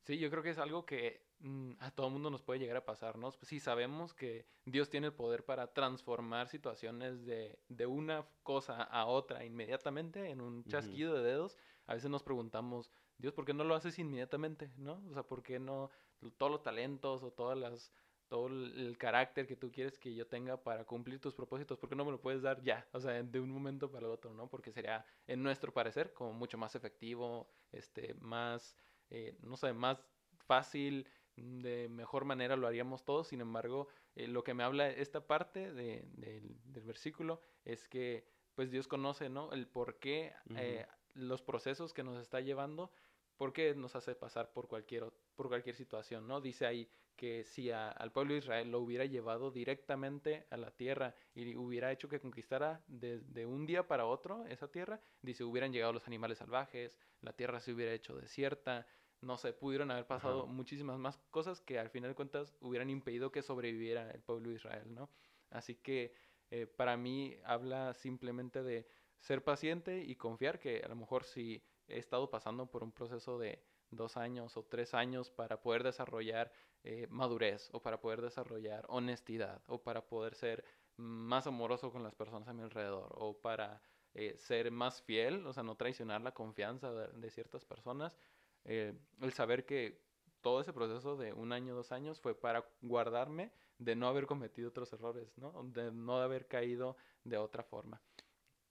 Sí, 0.03 0.19
yo 0.19 0.29
creo 0.31 0.43
que 0.43 0.51
es 0.51 0.59
algo 0.59 0.85
que 0.85 1.25
mm, 1.39 1.75
a 1.79 1.93
todo 1.93 2.11
mundo 2.11 2.29
nos 2.31 2.43
puede 2.43 2.59
llegar 2.59 2.77
a 2.77 2.85
pasar, 2.85 3.17
¿no? 3.19 3.31
Si 3.43 3.61
sabemos 3.61 4.13
que 4.15 4.47
Dios 4.65 4.91
tiene 4.91 5.09
el 5.09 5.13
poder 5.13 5.45
para 5.45 5.73
transformar 5.73 6.49
situaciones 6.49 7.25
de, 7.25 7.59
de 7.69 7.87
una 7.87 8.27
cosa 8.43 8.83
a 8.83 9.07
otra 9.07 9.45
inmediatamente 9.45 10.31
en 10.31 10.41
un 10.41 10.65
chasquido 10.65 11.15
de 11.15 11.23
dedos, 11.23 11.57
a 11.87 11.95
veces 11.95 12.11
nos 12.11 12.23
preguntamos, 12.25 12.91
Dios, 13.19 13.33
¿por 13.35 13.45
qué 13.45 13.55
no 13.55 13.65
lo 13.65 13.75
haces 13.75 13.99
inmediatamente, 13.99 14.73
no? 14.77 15.03
O 15.09 15.13
sea, 15.15 15.23
¿por 15.23 15.43
qué 15.43 15.59
no 15.59 15.91
todos 16.39 16.53
los 16.53 16.63
talentos 16.63 17.23
o 17.23 17.33
todas 17.33 17.59
las 17.59 17.93
todo 18.29 18.47
el 18.47 18.97
carácter 18.97 19.47
que 19.47 19.57
tú 19.57 19.71
quieres 19.71 19.99
que 19.99 20.15
yo 20.15 20.27
tenga 20.27 20.63
para 20.63 20.87
cumplir 20.87 21.21
tus 21.21 21.35
propósitos, 21.35 21.79
¿por 21.79 21.91
qué 21.91 21.95
no 21.97 22.07
me 22.07 22.13
lo 22.13 22.23
puedes 22.23 22.41
dar 22.41 22.63
ya? 22.63 22.89
O 22.93 22.99
sea, 22.99 23.23
de 23.23 23.41
un 23.41 23.51
momento 23.51 23.91
para 23.91 24.07
el 24.07 24.13
otro, 24.13 24.33
¿no? 24.33 24.49
Porque 24.49 24.73
sería, 24.73 25.05
en 25.27 25.43
nuestro 25.43 25.71
parecer, 25.75 26.15
como 26.15 26.33
mucho 26.33 26.57
más 26.57 26.75
efectivo, 26.75 27.47
este, 27.73 28.15
más, 28.15 28.75
eh, 29.11 29.37
no 29.43 29.59
sé, 29.59 29.75
más 29.75 30.03
fácil, 30.47 31.07
de 31.37 31.89
mejor 31.91 32.25
manera 32.25 32.57
lo 32.57 32.67
haríamos 32.67 33.05
todos. 33.05 33.29
Sin 33.29 33.43
embargo, 33.43 33.89
eh, 34.15 34.27
lo 34.29 34.43
que 34.45 34.55
me 34.55 34.63
habla 34.65 34.89
esta 34.89 35.27
parte 35.27 35.71
de- 35.71 36.03
del, 36.15 36.57
del 36.73 36.85
versículo 36.85 37.43
es 37.67 37.87
que, 37.87 38.25
pues 38.55 38.71
Dios 38.71 38.89
conoce, 38.89 39.29
¿no? 39.29 39.53
El 39.53 39.67
por 39.69 39.99
qué, 39.99 40.33
eh, 40.55 40.87
los 41.15 41.43
procesos 41.43 41.93
que 41.93 42.03
nos 42.03 42.21
está 42.21 42.41
llevando, 42.41 42.91
por 43.37 43.53
qué 43.53 43.75
nos 43.75 43.97
hace 43.97 44.15
pasar 44.15 44.53
por 44.53 44.69
cualquier, 44.69 45.13
por 45.35 45.49
cualquier 45.49 45.75
situación, 45.75 46.27
¿no? 46.29 46.41
Dice 46.41 46.67
ahí 46.67 46.89
que 47.17 47.45
si 47.45 47.71
a- 47.71 47.89
al 47.91 48.13
pueblo 48.13 48.33
de 48.35 48.39
Israel 48.39 48.71
lo 48.71 48.81
hubiera 48.81 49.05
llevado 49.05 49.51
directamente 49.51 50.47
a 50.51 50.57
la 50.57 50.71
tierra 50.71 51.15
y 51.35 51.55
hubiera 51.57 51.93
hecho 51.93 52.09
que 52.09 52.21
conquistara 52.21 52.85
de, 52.87 53.21
de 53.21 53.47
un 53.47 53.67
día 53.67 53.87
para 53.87 54.07
otro 54.07 54.47
esa 54.47 54.69
tierra, 54.71 55.01
dice, 55.23 55.45
hubieran 55.45 55.73
llegado 55.73 55.93
los 55.93 56.07
animales 56.07 56.39
salvajes, 56.39 56.99
la 57.21 57.33
tierra 57.33 57.61
se 57.61 57.73
hubiera 57.73 57.93
hecho 57.93 58.17
desierta, 58.17 58.87
no 59.21 59.37
sé, 59.39 59.53
pudieron 59.53 59.91
haber 59.91 60.07
pasado 60.07 60.43
Ajá. 60.43 60.53
muchísimas 60.53 60.99
más 60.99 61.17
cosas 61.31 61.61
que 61.61 61.79
al 61.79 61.91
final 61.91 62.11
de 62.11 62.15
cuentas 62.17 62.57
hubieran 62.61 62.91
impedido 62.91 63.31
que 63.31 63.43
sobreviviera 63.43 64.11
el 64.11 64.23
pueblo 64.23 64.51
de 64.51 64.57
Israel, 64.57 64.93
¿no? 64.95 65.11
Así 65.51 65.77
que 65.77 66.15
eh, 66.51 66.67
para 66.67 66.97
mí 66.97 67.39
habla 67.45 67.95
simplemente 67.95 68.63
de 68.63 68.87
ser 69.23 69.43
paciente 69.43 70.03
y 70.03 70.17
confiar 70.17 70.59
que 70.59 70.83
a 70.85 70.89
lo 70.89 70.97
mejor 70.97 71.25
si 71.25 71.63
he 71.87 71.99
estado 71.99 72.29
pasando 72.29 72.67
por 72.67 72.83
un 72.83 72.93
proceso 72.93 73.39
de 73.39 73.63
dos 73.91 74.17
años 74.17 74.57
o 74.57 74.65
tres 74.65 74.95
años 74.95 75.31
para 75.31 75.61
poder 75.63 75.85
desarrollar 75.85 76.53
eh, 76.83 77.07
madurez 77.09 77.69
o 77.73 77.81
para 77.81 78.01
poder 78.01 78.21
desarrollar 78.21 78.85
honestidad 78.89 79.63
o 79.69 79.81
para 79.83 80.05
poder 80.05 80.35
ser 80.35 80.65
más 80.97 81.47
amoroso 81.47 81.93
con 81.93 82.03
las 82.03 82.15
personas 82.15 82.49
a 82.49 82.53
mi 82.53 82.63
alrededor 82.63 83.13
o 83.15 83.39
para 83.41 83.81
eh, 84.15 84.35
ser 84.39 84.71
más 84.71 85.03
fiel, 85.03 85.47
o 85.47 85.53
sea, 85.53 85.63
no 85.63 85.77
traicionar 85.77 86.21
la 86.21 86.35
confianza 86.35 86.93
de, 86.93 87.31
ciertas 87.31 87.65
personas, 87.65 88.19
eh, 88.65 88.93
el 89.21 89.33
saber 89.33 89.65
que 89.65 90.03
todo 90.41 90.61
ese 90.61 90.73
proceso 90.73 91.17
de 91.17 91.33
un 91.33 91.53
año, 91.53 91.75
dos 91.75 91.93
años 91.93 92.21
fue 92.21 92.35
para 92.35 92.67
guardarme 92.81 93.53
de 93.79 93.95
no 93.95 94.09
haber 94.09 94.27
cometido 94.27 94.69
otros 94.69 94.93
errores, 94.93 95.33
¿no? 95.39 95.53
De 95.65 95.93
no 95.93 96.21
haber 96.21 96.47
caído 96.47 96.97
de 97.25 97.39
otra 97.39 97.63
forma. 97.63 98.01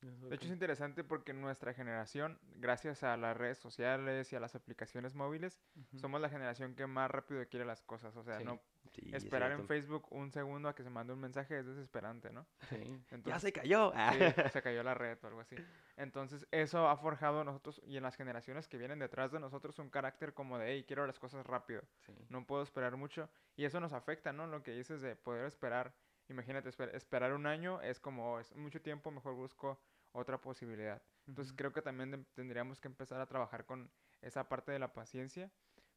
De 0.02 0.36
hecho 0.36 0.46
es 0.46 0.52
interesante 0.52 1.04
porque 1.04 1.32
nuestra 1.34 1.74
generación, 1.74 2.40
gracias 2.56 3.04
a 3.04 3.18
las 3.18 3.38
redes 3.38 3.60
sociales 3.60 4.32
y 4.34 4.36
a 4.36 4.40
las 4.40 4.56
aplicaciones 4.56 5.14
móviles, 5.14 5.60
somos 5.96 6.20
la 6.20 6.30
generación 6.30 6.76
que 6.76 6.88
más 6.88 7.12
rápido 7.12 7.48
quiere 7.48 7.66
las 7.66 7.84
cosas. 7.84 8.16
O 8.16 8.24
sea, 8.24 8.40
Sí. 8.40 8.44
no 8.46 8.60
Sí, 8.94 9.02
es 9.14 9.24
esperar 9.24 9.52
en. 9.52 9.68
Facebook 9.68 10.08
un 10.12 10.32
segundo 10.32 10.68
a 10.70 10.74
que 10.76 10.84
se 10.84 10.90
mande 10.90 11.14
un 11.14 11.20
mensaje 11.20 11.60
es 11.60 11.66
desesperante, 11.68 12.32
¿no? 12.32 12.48
Sí. 12.70 12.78
¡Ya 13.10 13.16
Entonces, 13.16 13.42
se 13.44 13.54
cayó! 13.54 13.92
Sí, 13.92 14.20
se 14.58 14.62
cayó 14.64 14.82
la 14.82 14.96
red 14.96 15.20
o 15.24 15.28
algo 15.28 15.40
así. 15.42 15.56
Entonces, 15.98 16.48
eso 16.52 16.88
ha 16.90 16.98
forjado 16.98 17.42
en 17.42 17.46
nosotros 17.46 17.80
y 17.86 17.98
en 17.98 18.04
las 18.04 18.16
generaciones 18.16 18.68
que 18.68 18.78
vienen 18.78 18.98
detrás 19.00 19.32
de 19.32 19.40
nosotros 19.40 19.78
un 19.78 19.90
carácter 19.92 20.34
como 20.34 20.58
de, 20.58 20.72
hey, 20.72 20.84
quiero 20.88 21.06
las 21.06 21.20
cosas 21.20 21.46
rápido, 21.46 21.84
Sí. 22.00 22.14
no 22.30 22.46
puedo 22.48 22.64
esperar 22.64 22.98
mucho. 22.98 23.30
Y 23.56 23.66
eso 23.66 23.80
nos 23.80 23.94
afecta, 23.94 24.34
¿no? 24.34 24.48
Lo 24.48 24.64
que 24.64 24.72
dices 24.74 25.02
de 25.02 25.16
poder 25.16 25.46
esperar. 25.46 25.94
Imagínate, 26.30 26.70
esper- 26.70 26.94
esperar 26.96 27.34
un 27.34 27.46
año 27.46 27.82
es 27.82 28.00
como, 28.00 28.40
es 28.40 28.56
mucho 28.56 28.82
tiempo, 28.82 29.12
mejor 29.12 29.36
busco 29.36 29.80
otra 30.12 30.42
posibilidad. 30.42 31.04
Entonces, 31.28 31.54
creo 31.56 31.72
que 31.74 31.82
también 31.82 32.26
tendríamos 32.34 32.80
que 32.82 32.88
empezar 32.88 33.22
a 33.22 33.28
trabajar 33.28 33.66
con 33.66 33.94
esa 34.22 34.50
parte 34.50 34.72
de 34.72 34.80
la 34.80 34.94
paciencia, 34.94 35.54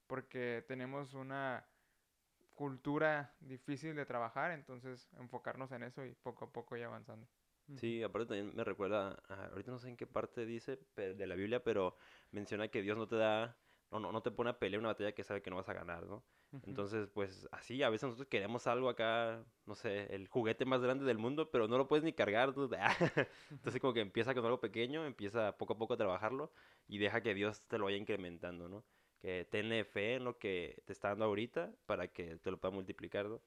porque 0.06 0.64
tenemos 0.68 1.14
una 1.14 1.70
cultura 2.54 3.36
difícil 3.40 3.96
de 3.96 4.06
trabajar, 4.06 4.52
entonces 4.52 5.12
enfocarnos 5.14 5.72
en 5.72 5.84
eso 5.84 6.04
y 6.06 6.14
poco 6.14 6.46
a 6.46 6.52
poco 6.52 6.76
ir 6.76 6.84
avanzando. 6.84 7.28
Sí, 7.76 8.02
aparte 8.04 8.28
también 8.28 8.54
me 8.54 8.62
recuerda, 8.64 9.22
a- 9.28 9.46
ahorita 9.46 9.72
no 9.72 9.78
sé 9.78 9.88
en 9.88 9.96
qué 9.96 10.06
parte 10.06 10.46
dice 10.46 10.78
de 10.96 11.26
la 11.26 11.34
Biblia, 11.34 11.64
pero 11.64 11.96
menciona 12.30 12.68
que 12.68 12.82
Dios 12.82 12.96
no 12.96 13.08
te 13.08 13.16
da, 13.16 13.64
no, 13.90 13.98
no, 14.00 14.12
no 14.12 14.22
te 14.22 14.30
pone 14.30 14.50
a 14.50 14.58
pelear 14.60 14.78
una 14.80 14.90
batalla 14.90 15.12
que 15.14 15.24
sabe 15.24 15.42
que 15.42 15.50
no 15.50 15.56
vas 15.56 15.68
a 15.68 15.72
ganar, 15.74 16.06
¿no? 16.06 16.24
Entonces, 16.62 17.08
pues 17.12 17.48
así, 17.52 17.82
a 17.82 17.90
veces 17.90 18.04
nosotros 18.04 18.28
queremos 18.28 18.66
algo 18.66 18.88
acá, 18.88 19.44
no 19.66 19.74
sé, 19.74 20.14
el 20.14 20.28
juguete 20.28 20.64
más 20.64 20.80
grande 20.82 21.04
del 21.04 21.18
mundo, 21.18 21.50
pero 21.50 21.68
no 21.68 21.78
lo 21.78 21.88
puedes 21.88 22.04
ni 22.04 22.12
cargar. 22.12 22.54
dude. 22.54 22.78
Entonces, 23.50 23.80
como 23.80 23.92
que 23.92 24.00
empieza 24.00 24.34
con 24.34 24.44
algo 24.44 24.60
pequeño, 24.60 25.04
empieza 25.04 25.56
poco 25.58 25.74
a 25.74 25.78
poco 25.78 25.94
a 25.94 25.96
trabajarlo 25.96 26.52
y 26.86 26.98
deja 26.98 27.22
que 27.22 27.34
Dios 27.34 27.62
te 27.68 27.78
lo 27.78 27.84
vaya 27.86 27.96
incrementando, 27.96 28.68
¿no? 28.68 28.84
Que 29.20 29.44
tenle 29.50 29.84
fe 29.84 30.14
en 30.14 30.24
lo 30.24 30.38
que 30.38 30.82
te 30.86 30.92
está 30.92 31.08
dando 31.08 31.24
ahorita 31.26 31.74
para 31.86 32.08
que 32.08 32.36
te 32.38 32.50
lo 32.50 32.58
pueda 32.60 32.72
multiplicar, 32.74 33.26
¿no? 33.26 33.42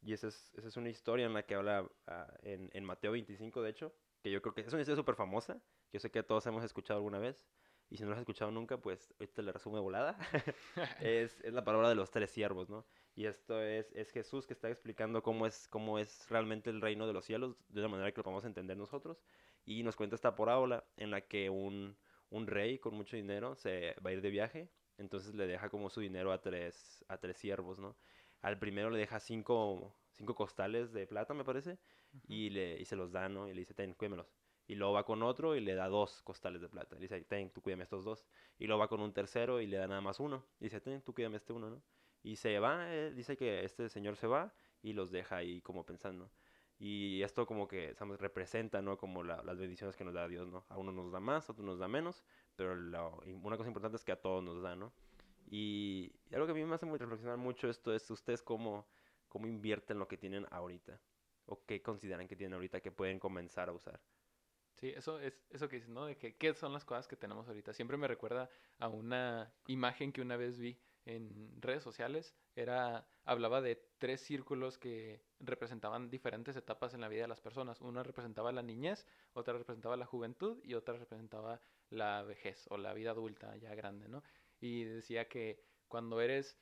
Y 0.00 0.12
esa 0.12 0.28
es, 0.28 0.52
esa 0.54 0.68
es 0.68 0.76
una 0.76 0.88
historia 0.90 1.26
en 1.26 1.32
la 1.34 1.44
que 1.44 1.54
habla 1.54 1.88
ah, 2.06 2.32
en, 2.42 2.70
en 2.72 2.84
Mateo 2.84 3.12
25, 3.12 3.62
de 3.62 3.70
hecho, 3.70 3.94
que 4.22 4.30
yo 4.30 4.42
creo 4.42 4.54
que 4.54 4.62
es 4.62 4.72
una 4.72 4.82
historia 4.82 4.96
súper 4.96 5.14
famosa, 5.14 5.54
que 5.90 5.98
yo 5.98 6.00
sé 6.00 6.10
que 6.10 6.22
todos 6.22 6.46
hemos 6.46 6.64
escuchado 6.64 6.98
alguna 6.98 7.18
vez. 7.18 7.44
Y 7.92 7.98
si 7.98 8.04
no 8.04 8.08
lo 8.08 8.14
has 8.14 8.20
escuchado 8.20 8.50
nunca, 8.50 8.78
pues 8.78 9.12
ahorita 9.20 9.42
le 9.42 9.52
resumo 9.52 9.76
de 9.76 9.82
volada. 9.82 10.16
es, 11.02 11.38
es 11.42 11.52
la 11.52 11.62
palabra 11.62 11.90
de 11.90 11.94
los 11.94 12.10
tres 12.10 12.30
siervos, 12.30 12.70
¿no? 12.70 12.86
Y 13.14 13.26
esto 13.26 13.60
es, 13.62 13.92
es 13.92 14.10
Jesús 14.12 14.46
que 14.46 14.54
está 14.54 14.70
explicando 14.70 15.22
cómo 15.22 15.46
es, 15.46 15.68
cómo 15.68 15.98
es 15.98 16.26
realmente 16.30 16.70
el 16.70 16.80
reino 16.80 17.06
de 17.06 17.12
los 17.12 17.26
cielos, 17.26 17.54
de 17.68 17.80
una 17.80 17.88
manera 17.88 18.10
que 18.10 18.16
lo 18.16 18.24
podamos 18.24 18.46
entender 18.46 18.78
nosotros. 18.78 19.22
Y 19.66 19.82
nos 19.82 19.94
cuenta 19.94 20.16
esta 20.16 20.34
parábola 20.34 20.86
en 20.96 21.10
la 21.10 21.20
que 21.20 21.50
un, 21.50 21.94
un 22.30 22.46
rey 22.46 22.78
con 22.78 22.94
mucho 22.94 23.14
dinero 23.14 23.56
se 23.56 23.94
va 24.04 24.08
a 24.08 24.12
ir 24.14 24.22
de 24.22 24.30
viaje, 24.30 24.70
entonces 24.96 25.34
le 25.34 25.46
deja 25.46 25.68
como 25.68 25.90
su 25.90 26.00
dinero 26.00 26.32
a 26.32 26.40
tres, 26.40 27.04
a 27.08 27.18
tres 27.18 27.36
siervos, 27.36 27.78
¿no? 27.78 27.94
Al 28.40 28.58
primero 28.58 28.88
le 28.88 28.98
deja 29.00 29.20
cinco, 29.20 29.94
cinco 30.12 30.34
costales 30.34 30.94
de 30.94 31.06
plata, 31.06 31.34
me 31.34 31.44
parece, 31.44 31.78
y, 32.26 32.48
le, 32.48 32.80
y 32.80 32.86
se 32.86 32.96
los 32.96 33.12
da, 33.12 33.28
¿no? 33.28 33.48
Y 33.48 33.52
le 33.52 33.60
dice, 33.60 33.74
ten, 33.74 33.92
cuídamelos. 33.92 34.32
Y 34.72 34.74
luego 34.74 34.94
va 34.94 35.04
con 35.04 35.22
otro 35.22 35.54
y 35.54 35.60
le 35.60 35.74
da 35.74 35.86
dos 35.88 36.22
costales 36.22 36.62
de 36.62 36.68
plata. 36.68 36.94
Le 36.96 37.02
dice, 37.02 37.20
ten, 37.24 37.50
tú 37.50 37.60
cuídame 37.60 37.82
estos 37.84 38.04
dos. 38.04 38.26
Y 38.58 38.66
luego 38.66 38.80
va 38.80 38.88
con 38.88 39.00
un 39.02 39.12
tercero 39.12 39.60
y 39.60 39.66
le 39.66 39.76
da 39.76 39.86
nada 39.86 40.00
más 40.00 40.18
uno. 40.18 40.46
Y 40.60 40.64
dice, 40.64 40.80
ten, 40.80 41.02
tú 41.02 41.12
cuídame 41.14 41.36
este 41.36 41.52
uno, 41.52 41.68
¿no? 41.68 41.82
Y 42.22 42.36
se 42.36 42.58
va, 42.58 42.94
eh, 42.94 43.12
dice 43.12 43.36
que 43.36 43.64
este 43.64 43.88
señor 43.90 44.16
se 44.16 44.26
va 44.26 44.54
y 44.82 44.94
los 44.94 45.10
deja 45.10 45.36
ahí 45.36 45.60
como 45.60 45.84
pensando. 45.84 46.30
Y 46.78 47.20
esto 47.22 47.46
como 47.46 47.68
que 47.68 47.94
¿sabes? 47.94 48.18
representa, 48.18 48.80
¿no? 48.80 48.96
Como 48.96 49.22
la- 49.22 49.42
las 49.42 49.58
bendiciones 49.58 49.94
que 49.96 50.04
nos 50.04 50.14
da 50.14 50.26
Dios, 50.26 50.48
¿no? 50.48 50.64
A 50.70 50.78
uno 50.78 50.90
nos 50.92 51.12
da 51.12 51.20
más, 51.20 51.48
a 51.48 51.52
otro 51.52 51.64
nos 51.64 51.78
da 51.78 51.86
menos, 51.88 52.24
pero 52.56 52.74
lo- 52.74 53.18
una 53.42 53.56
cosa 53.58 53.68
importante 53.68 53.96
es 53.96 54.04
que 54.04 54.12
a 54.12 54.20
todos 54.22 54.42
nos 54.42 54.62
da, 54.62 54.74
¿no? 54.74 54.92
Y, 55.50 56.12
y 56.30 56.34
algo 56.34 56.46
que 56.46 56.52
a 56.52 56.54
mí 56.54 56.64
me 56.64 56.74
hace 56.76 56.86
muy 56.86 56.98
reflexionar 56.98 57.36
mucho 57.36 57.68
esto 57.68 57.94
es 57.94 58.10
ustedes 58.10 58.42
cómo, 58.42 58.86
cómo 59.28 59.46
invierten 59.46 59.98
lo 59.98 60.08
que 60.08 60.16
tienen 60.16 60.46
ahorita. 60.50 60.98
O 61.46 61.64
qué 61.66 61.82
consideran 61.82 62.26
que 62.28 62.36
tienen 62.36 62.54
ahorita 62.54 62.80
que 62.80 62.90
pueden 62.92 63.18
comenzar 63.18 63.68
a 63.68 63.72
usar. 63.72 64.00
Sí, 64.82 64.88
eso 64.96 65.20
es 65.20 65.40
eso 65.50 65.68
que 65.68 65.76
dices, 65.76 65.90
¿no? 65.90 66.06
De 66.06 66.16
que 66.16 66.34
qué 66.34 66.54
son 66.54 66.72
las 66.72 66.84
cosas 66.84 67.06
que 67.06 67.14
tenemos 67.14 67.46
ahorita. 67.46 67.72
Siempre 67.72 67.96
me 67.96 68.08
recuerda 68.08 68.50
a 68.80 68.88
una 68.88 69.54
imagen 69.68 70.10
que 70.12 70.20
una 70.22 70.36
vez 70.36 70.58
vi 70.58 70.76
en 71.04 71.62
redes 71.62 71.84
sociales. 71.84 72.34
Era, 72.56 73.06
hablaba 73.24 73.60
de 73.60 73.76
tres 73.98 74.22
círculos 74.22 74.78
que 74.78 75.22
representaban 75.38 76.10
diferentes 76.10 76.56
etapas 76.56 76.94
en 76.94 77.00
la 77.00 77.06
vida 77.06 77.22
de 77.22 77.28
las 77.28 77.40
personas. 77.40 77.80
Una 77.80 78.02
representaba 78.02 78.50
la 78.50 78.62
niñez, 78.62 79.06
otra 79.34 79.56
representaba 79.56 79.96
la 79.96 80.04
juventud 80.06 80.58
y 80.64 80.74
otra 80.74 80.98
representaba 80.98 81.60
la 81.88 82.24
vejez 82.24 82.66
o 82.68 82.76
la 82.76 82.92
vida 82.92 83.12
adulta 83.12 83.56
ya 83.58 83.76
grande, 83.76 84.08
¿no? 84.08 84.24
Y 84.58 84.82
decía 84.82 85.28
que 85.28 85.62
cuando 85.86 86.20
eres, 86.20 86.58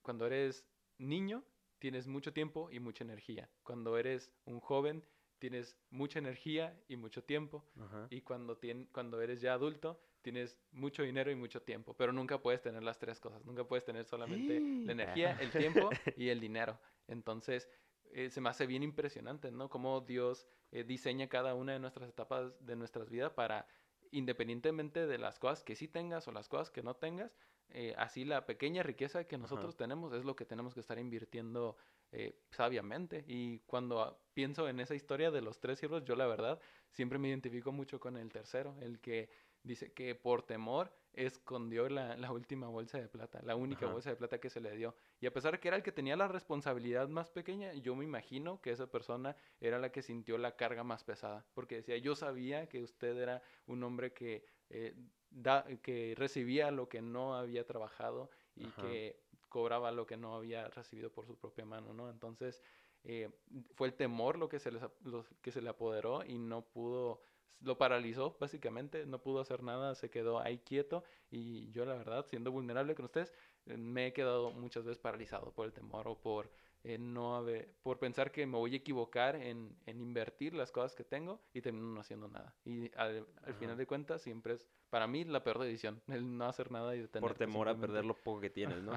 cuando 0.00 0.24
eres 0.24 0.64
niño, 0.96 1.44
tienes 1.78 2.06
mucho 2.06 2.32
tiempo 2.32 2.70
y 2.70 2.80
mucha 2.80 3.04
energía. 3.04 3.50
Cuando 3.62 3.98
eres 3.98 4.32
un 4.46 4.58
joven, 4.58 5.04
tienes 5.38 5.78
mucha 5.90 6.18
energía 6.18 6.78
y 6.88 6.96
mucho 6.96 7.22
tiempo. 7.24 7.64
Ajá. 7.80 8.06
Y 8.10 8.22
cuando, 8.22 8.58
tien- 8.60 8.88
cuando 8.92 9.20
eres 9.20 9.40
ya 9.40 9.52
adulto, 9.54 10.00
tienes 10.22 10.58
mucho 10.72 11.02
dinero 11.02 11.30
y 11.30 11.34
mucho 11.34 11.62
tiempo. 11.62 11.94
Pero 11.94 12.12
nunca 12.12 12.40
puedes 12.42 12.60
tener 12.62 12.82
las 12.82 12.98
tres 12.98 13.20
cosas. 13.20 13.44
Nunca 13.44 13.64
puedes 13.64 13.84
tener 13.84 14.04
solamente 14.04 14.60
la 14.86 14.92
energía, 14.92 15.38
el 15.40 15.50
tiempo 15.50 15.90
y 16.16 16.28
el 16.28 16.40
dinero. 16.40 16.78
Entonces, 17.06 17.68
eh, 18.12 18.30
se 18.30 18.40
me 18.40 18.48
hace 18.48 18.66
bien 18.66 18.82
impresionante, 18.82 19.50
¿no? 19.50 19.68
Cómo 19.68 20.00
Dios 20.00 20.46
eh, 20.72 20.84
diseña 20.84 21.28
cada 21.28 21.54
una 21.54 21.72
de 21.72 21.78
nuestras 21.78 22.08
etapas 22.08 22.52
de 22.64 22.74
nuestras 22.76 23.10
vidas 23.10 23.32
para, 23.32 23.66
independientemente 24.10 25.06
de 25.06 25.18
las 25.18 25.38
cosas 25.38 25.62
que 25.62 25.76
sí 25.76 25.88
tengas 25.88 26.26
o 26.28 26.32
las 26.32 26.48
cosas 26.48 26.70
que 26.70 26.82
no 26.82 26.94
tengas, 26.96 27.36
eh, 27.70 27.94
así 27.98 28.24
la 28.24 28.46
pequeña 28.46 28.82
riqueza 28.82 29.24
que 29.24 29.36
nosotros 29.36 29.76
tenemos 29.76 30.12
es 30.14 30.24
lo 30.24 30.34
que 30.36 30.46
tenemos 30.46 30.72
que 30.72 30.80
estar 30.80 30.98
invirtiendo 30.98 31.76
eh, 32.12 32.40
sabiamente. 32.50 33.24
Y 33.26 33.60
cuando 33.60 34.00
ah, 34.00 34.18
pienso 34.34 34.68
en 34.68 34.80
esa 34.80 34.94
historia 34.94 35.30
de 35.30 35.42
los 35.42 35.60
tres 35.60 35.78
siervos, 35.78 36.04
yo 36.04 36.16
la 36.16 36.26
verdad 36.26 36.60
siempre 36.90 37.18
me 37.18 37.28
identifico 37.28 37.72
mucho 37.72 38.00
con 38.00 38.16
el 38.16 38.32
tercero, 38.32 38.76
el 38.80 39.00
que 39.00 39.30
dice 39.62 39.92
que 39.92 40.14
por 40.14 40.42
temor 40.42 40.92
escondió 41.12 41.88
la, 41.88 42.16
la 42.16 42.30
última 42.32 42.68
bolsa 42.68 42.98
de 42.98 43.08
plata, 43.08 43.40
la 43.42 43.56
única 43.56 43.86
Ajá. 43.86 43.92
bolsa 43.94 44.10
de 44.10 44.16
plata 44.16 44.38
que 44.38 44.50
se 44.50 44.60
le 44.60 44.76
dio. 44.76 44.94
Y 45.20 45.26
a 45.26 45.32
pesar 45.32 45.52
de 45.52 45.60
que 45.60 45.68
era 45.68 45.76
el 45.76 45.82
que 45.82 45.92
tenía 45.92 46.16
la 46.16 46.28
responsabilidad 46.28 47.08
más 47.08 47.30
pequeña, 47.30 47.74
yo 47.74 47.94
me 47.96 48.04
imagino 48.04 48.60
que 48.60 48.70
esa 48.70 48.90
persona 48.90 49.36
era 49.60 49.78
la 49.78 49.90
que 49.90 50.02
sintió 50.02 50.38
la 50.38 50.56
carga 50.56 50.84
más 50.84 51.04
pesada, 51.04 51.44
porque 51.54 51.76
decía, 51.76 51.98
yo 51.98 52.14
sabía 52.14 52.68
que 52.68 52.82
usted 52.82 53.16
era 53.18 53.42
un 53.66 53.82
hombre 53.82 54.12
que, 54.12 54.44
eh, 54.70 54.94
da, 55.30 55.64
que 55.82 56.14
recibía 56.16 56.70
lo 56.70 56.88
que 56.88 57.02
no 57.02 57.34
había 57.34 57.66
trabajado 57.66 58.30
y 58.54 58.66
Ajá. 58.68 58.82
que 58.82 59.27
cobraba 59.48 59.90
lo 59.92 60.06
que 60.06 60.16
no 60.16 60.34
había 60.34 60.68
recibido 60.68 61.10
por 61.10 61.26
su 61.26 61.36
propia 61.36 61.64
mano, 61.64 61.92
¿no? 61.92 62.10
Entonces, 62.10 62.62
eh, 63.04 63.30
fue 63.74 63.88
el 63.88 63.94
temor 63.94 64.38
lo 64.38 64.48
que 64.48 64.58
se, 64.58 64.70
les, 64.70 64.82
lo 65.04 65.24
que 65.40 65.52
se 65.52 65.62
le 65.62 65.70
apoderó 65.70 66.24
y 66.24 66.38
no 66.38 66.62
pudo, 66.62 67.20
lo 67.60 67.78
paralizó 67.78 68.36
básicamente, 68.38 69.06
no 69.06 69.20
pudo 69.22 69.40
hacer 69.40 69.62
nada, 69.62 69.94
se 69.94 70.10
quedó 70.10 70.40
ahí 70.40 70.58
quieto 70.58 71.04
y 71.30 71.70
yo 71.70 71.84
la 71.84 71.94
verdad, 71.94 72.26
siendo 72.26 72.50
vulnerable 72.50 72.94
con 72.94 73.06
ustedes, 73.06 73.32
eh, 73.66 73.76
me 73.76 74.08
he 74.08 74.12
quedado 74.12 74.50
muchas 74.52 74.84
veces 74.84 74.98
paralizado 74.98 75.52
por 75.52 75.66
el 75.66 75.72
temor 75.72 76.08
o 76.08 76.20
por 76.20 76.50
eh, 76.84 76.98
no 76.98 77.36
haber, 77.36 77.74
por 77.82 77.98
pensar 77.98 78.30
que 78.30 78.46
me 78.46 78.56
voy 78.56 78.74
a 78.74 78.76
equivocar 78.76 79.36
en, 79.36 79.76
en 79.86 80.00
invertir 80.00 80.54
las 80.54 80.70
cosas 80.70 80.94
que 80.94 81.04
tengo 81.04 81.40
y 81.52 81.60
termino 81.60 81.86
no 81.86 82.00
haciendo 82.00 82.28
nada. 82.28 82.56
Y 82.64 82.90
al, 82.96 83.26
al 83.42 83.54
final 83.54 83.76
de 83.76 83.86
cuentas 83.86 84.22
siempre 84.22 84.54
es, 84.54 84.66
para 84.88 85.06
mí, 85.06 85.24
la 85.24 85.42
peor 85.42 85.58
decisión, 85.58 86.02
el 86.08 86.36
no 86.36 86.46
hacer 86.46 86.70
nada 86.70 86.94
y 86.94 87.00
Por 87.00 87.06
detenerte 87.08 87.46
temor 87.46 87.68
a 87.68 87.78
perder 87.78 88.04
lo 88.04 88.14
poco 88.14 88.40
que 88.40 88.50
tienes, 88.50 88.82
¿no? 88.82 88.92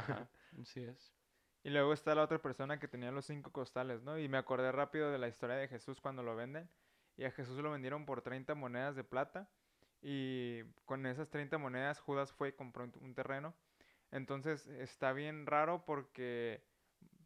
Así 0.59 0.83
es. 0.83 1.13
Y 1.63 1.69
luego 1.69 1.93
está 1.93 2.15
la 2.15 2.23
otra 2.23 2.41
persona 2.41 2.79
que 2.79 2.87
tenía 2.87 3.11
los 3.11 3.25
cinco 3.25 3.51
costales, 3.51 4.01
¿no? 4.01 4.17
Y 4.17 4.27
me 4.27 4.37
acordé 4.37 4.71
rápido 4.71 5.11
de 5.11 5.19
la 5.19 5.27
historia 5.27 5.55
de 5.55 5.67
Jesús 5.67 6.01
cuando 6.01 6.23
lo 6.23 6.35
venden. 6.35 6.69
Y 7.17 7.25
a 7.25 7.31
Jesús 7.31 7.57
lo 7.59 7.71
vendieron 7.71 8.05
por 8.05 8.21
30 8.21 8.55
monedas 8.55 8.95
de 8.95 9.03
plata. 9.03 9.47
Y 10.01 10.63
con 10.85 11.05
esas 11.05 11.29
30 11.29 11.57
monedas 11.59 11.99
Judas 11.99 12.33
fue 12.33 12.49
y 12.49 12.53
compró 12.53 12.85
un- 12.99 13.13
terreno. 13.13 13.53
Entonces 14.09 14.67
está 14.67 15.13
bien 15.13 15.45
raro 15.45 15.85
porque 15.85 16.63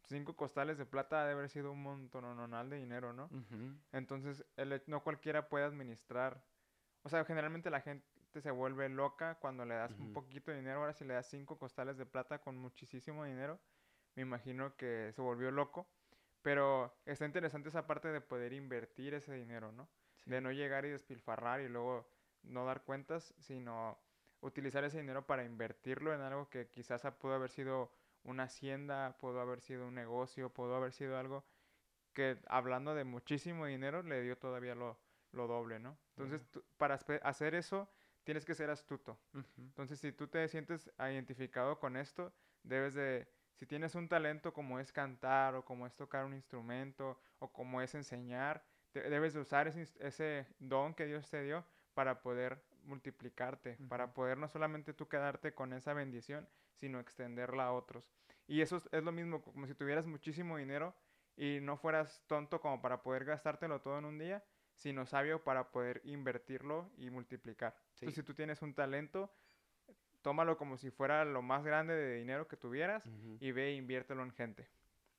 cinco 0.04 0.36
costales 0.36 0.76
de 0.78 0.84
plata 0.86 1.22
ha 1.22 1.26
de 1.26 1.32
haber 1.32 1.48
sido 1.48 1.72
un 1.72 1.82
montononal 1.82 2.68
de 2.68 2.76
dinero, 2.76 3.12
¿no? 3.12 3.30
Entonces, 3.92 4.44
el 4.56 4.82
no 4.86 5.02
cualquiera 5.02 5.48
puede 5.48 5.64
administrar. 5.64 6.44
O 7.02 7.08
sea, 7.08 7.24
generalmente 7.24 7.70
la 7.70 7.80
gente 7.80 8.06
se 8.40 8.50
vuelve 8.50 8.88
loca 8.88 9.36
cuando 9.36 9.64
le 9.64 9.74
das 9.74 9.98
un 9.98 10.06
Ujú. 10.06 10.14
poquito 10.14 10.50
de 10.50 10.58
dinero. 10.58 10.80
Ahora, 10.80 10.92
si 10.92 11.04
le 11.04 11.14
das 11.14 11.26
cinco 11.26 11.58
costales 11.58 11.96
de 11.96 12.06
plata 12.06 12.38
con 12.40 12.56
muchísimo 12.56 13.24
dinero, 13.24 13.58
me 14.14 14.22
imagino 14.22 14.76
que 14.76 15.12
se 15.12 15.22
volvió 15.22 15.50
loco. 15.50 15.86
Pero 16.42 16.94
está 17.06 17.24
interesante 17.26 17.68
esa 17.70 17.86
parte 17.86 18.08
de 18.08 18.20
poder 18.20 18.52
invertir 18.52 19.14
ese 19.14 19.34
dinero, 19.34 19.72
¿no? 19.72 19.88
Sí. 20.16 20.30
De 20.30 20.40
no 20.40 20.52
llegar 20.52 20.84
y 20.84 20.90
despilfarrar 20.90 21.60
y 21.60 21.68
luego 21.68 22.06
no 22.42 22.64
dar 22.64 22.82
cuentas, 22.84 23.34
sino 23.38 23.98
utilizar 24.40 24.84
ese 24.84 24.98
dinero 25.00 25.26
para 25.26 25.44
invertirlo 25.44 26.14
en 26.14 26.20
algo 26.20 26.48
que 26.48 26.68
quizás 26.68 27.02
pudo 27.18 27.34
haber 27.34 27.50
sido 27.50 27.90
una 28.22 28.44
hacienda, 28.44 29.16
pudo 29.18 29.40
haber 29.40 29.60
sido 29.60 29.88
un 29.88 29.94
negocio, 29.94 30.52
pudo 30.52 30.76
haber 30.76 30.92
sido 30.92 31.18
algo 31.18 31.44
que 32.12 32.38
hablando 32.46 32.94
de 32.94 33.04
muchísimo 33.04 33.66
dinero 33.66 34.02
le 34.02 34.22
dio 34.22 34.38
todavía 34.38 34.74
lo, 34.74 34.98
lo 35.32 35.46
doble, 35.46 35.78
¿no? 35.78 35.98
Entonces, 36.10 36.42
Ujú. 36.42 36.50
tú- 36.50 36.64
para 36.76 36.94
hacer 36.94 37.54
eso 37.54 37.88
tienes 38.26 38.44
que 38.44 38.54
ser 38.54 38.68
astuto. 38.70 39.16
Ujú. 39.32 39.46
Entonces, 39.58 40.00
si 40.00 40.10
tú 40.12 40.26
te 40.26 40.46
sientes 40.48 40.90
identificado 40.98 41.78
con 41.78 41.96
esto, 41.96 42.32
debes 42.64 42.94
de, 42.94 43.28
si 43.54 43.66
tienes 43.66 43.94
un 43.94 44.08
talento 44.08 44.52
como 44.52 44.80
es 44.80 44.92
cantar 44.92 45.54
o 45.54 45.64
como 45.64 45.86
es 45.86 45.94
tocar 45.94 46.24
un 46.24 46.34
instrumento 46.34 47.20
o 47.38 47.52
como 47.52 47.80
es 47.80 47.94
enseñar, 47.94 48.64
de- 48.92 49.08
debes 49.08 49.32
de 49.32 49.40
usar 49.40 49.68
ese, 49.68 50.46
don 50.58 50.92
que 50.92 51.06
Dios 51.06 51.30
te 51.30 51.40
dio 51.44 51.64
para 51.94 52.20
poder 52.20 52.58
multiplicarte, 52.82 53.78
para 53.88 54.12
poder 54.12 54.38
no 54.38 54.48
solamente 54.48 54.92
tú 54.92 55.08
quedarte 55.08 55.54
con 55.54 55.72
esa 55.72 55.94
bendición, 55.94 56.48
sino 56.74 56.98
extenderla 56.98 57.66
a 57.66 57.72
otros. 57.72 58.10
Y 58.48 58.60
eso 58.60 58.76
es, 58.76 58.88
es 58.90 59.04
lo 59.04 59.12
mismo, 59.12 59.40
como 59.40 59.66
si 59.68 59.74
tuvieras 59.74 60.06
muchísimo 60.06 60.56
dinero 60.56 60.94
y 61.36 61.60
no 61.62 61.76
fueras 61.76 62.24
tonto 62.26 62.60
como 62.60 62.82
para 62.82 63.02
poder 63.02 63.24
gastártelo 63.24 63.80
todo 63.82 63.98
en 63.98 64.04
un 64.04 64.18
día, 64.18 64.44
sino 64.76 65.06
sabio 65.06 65.42
para 65.42 65.72
poder 65.72 66.00
invertirlo 66.04 66.90
y 66.96 67.10
multiplicar. 67.10 67.74
Entonces, 67.94 68.14
si 68.14 68.22
tú 68.22 68.34
tienes 68.34 68.62
un 68.62 68.74
talento, 68.74 69.30
tómalo 70.22 70.56
como 70.56 70.76
si 70.76 70.90
fuera 70.90 71.24
lo 71.24 71.42
más 71.42 71.64
grande 71.64 71.94
de 71.94 72.14
dinero 72.16 72.46
que 72.46 72.56
tuvieras 72.56 73.04
y 73.40 73.52
ve 73.52 73.68
e 73.68 73.74
inviértelo 73.74 74.22
en 74.22 74.32
gente. 74.32 74.68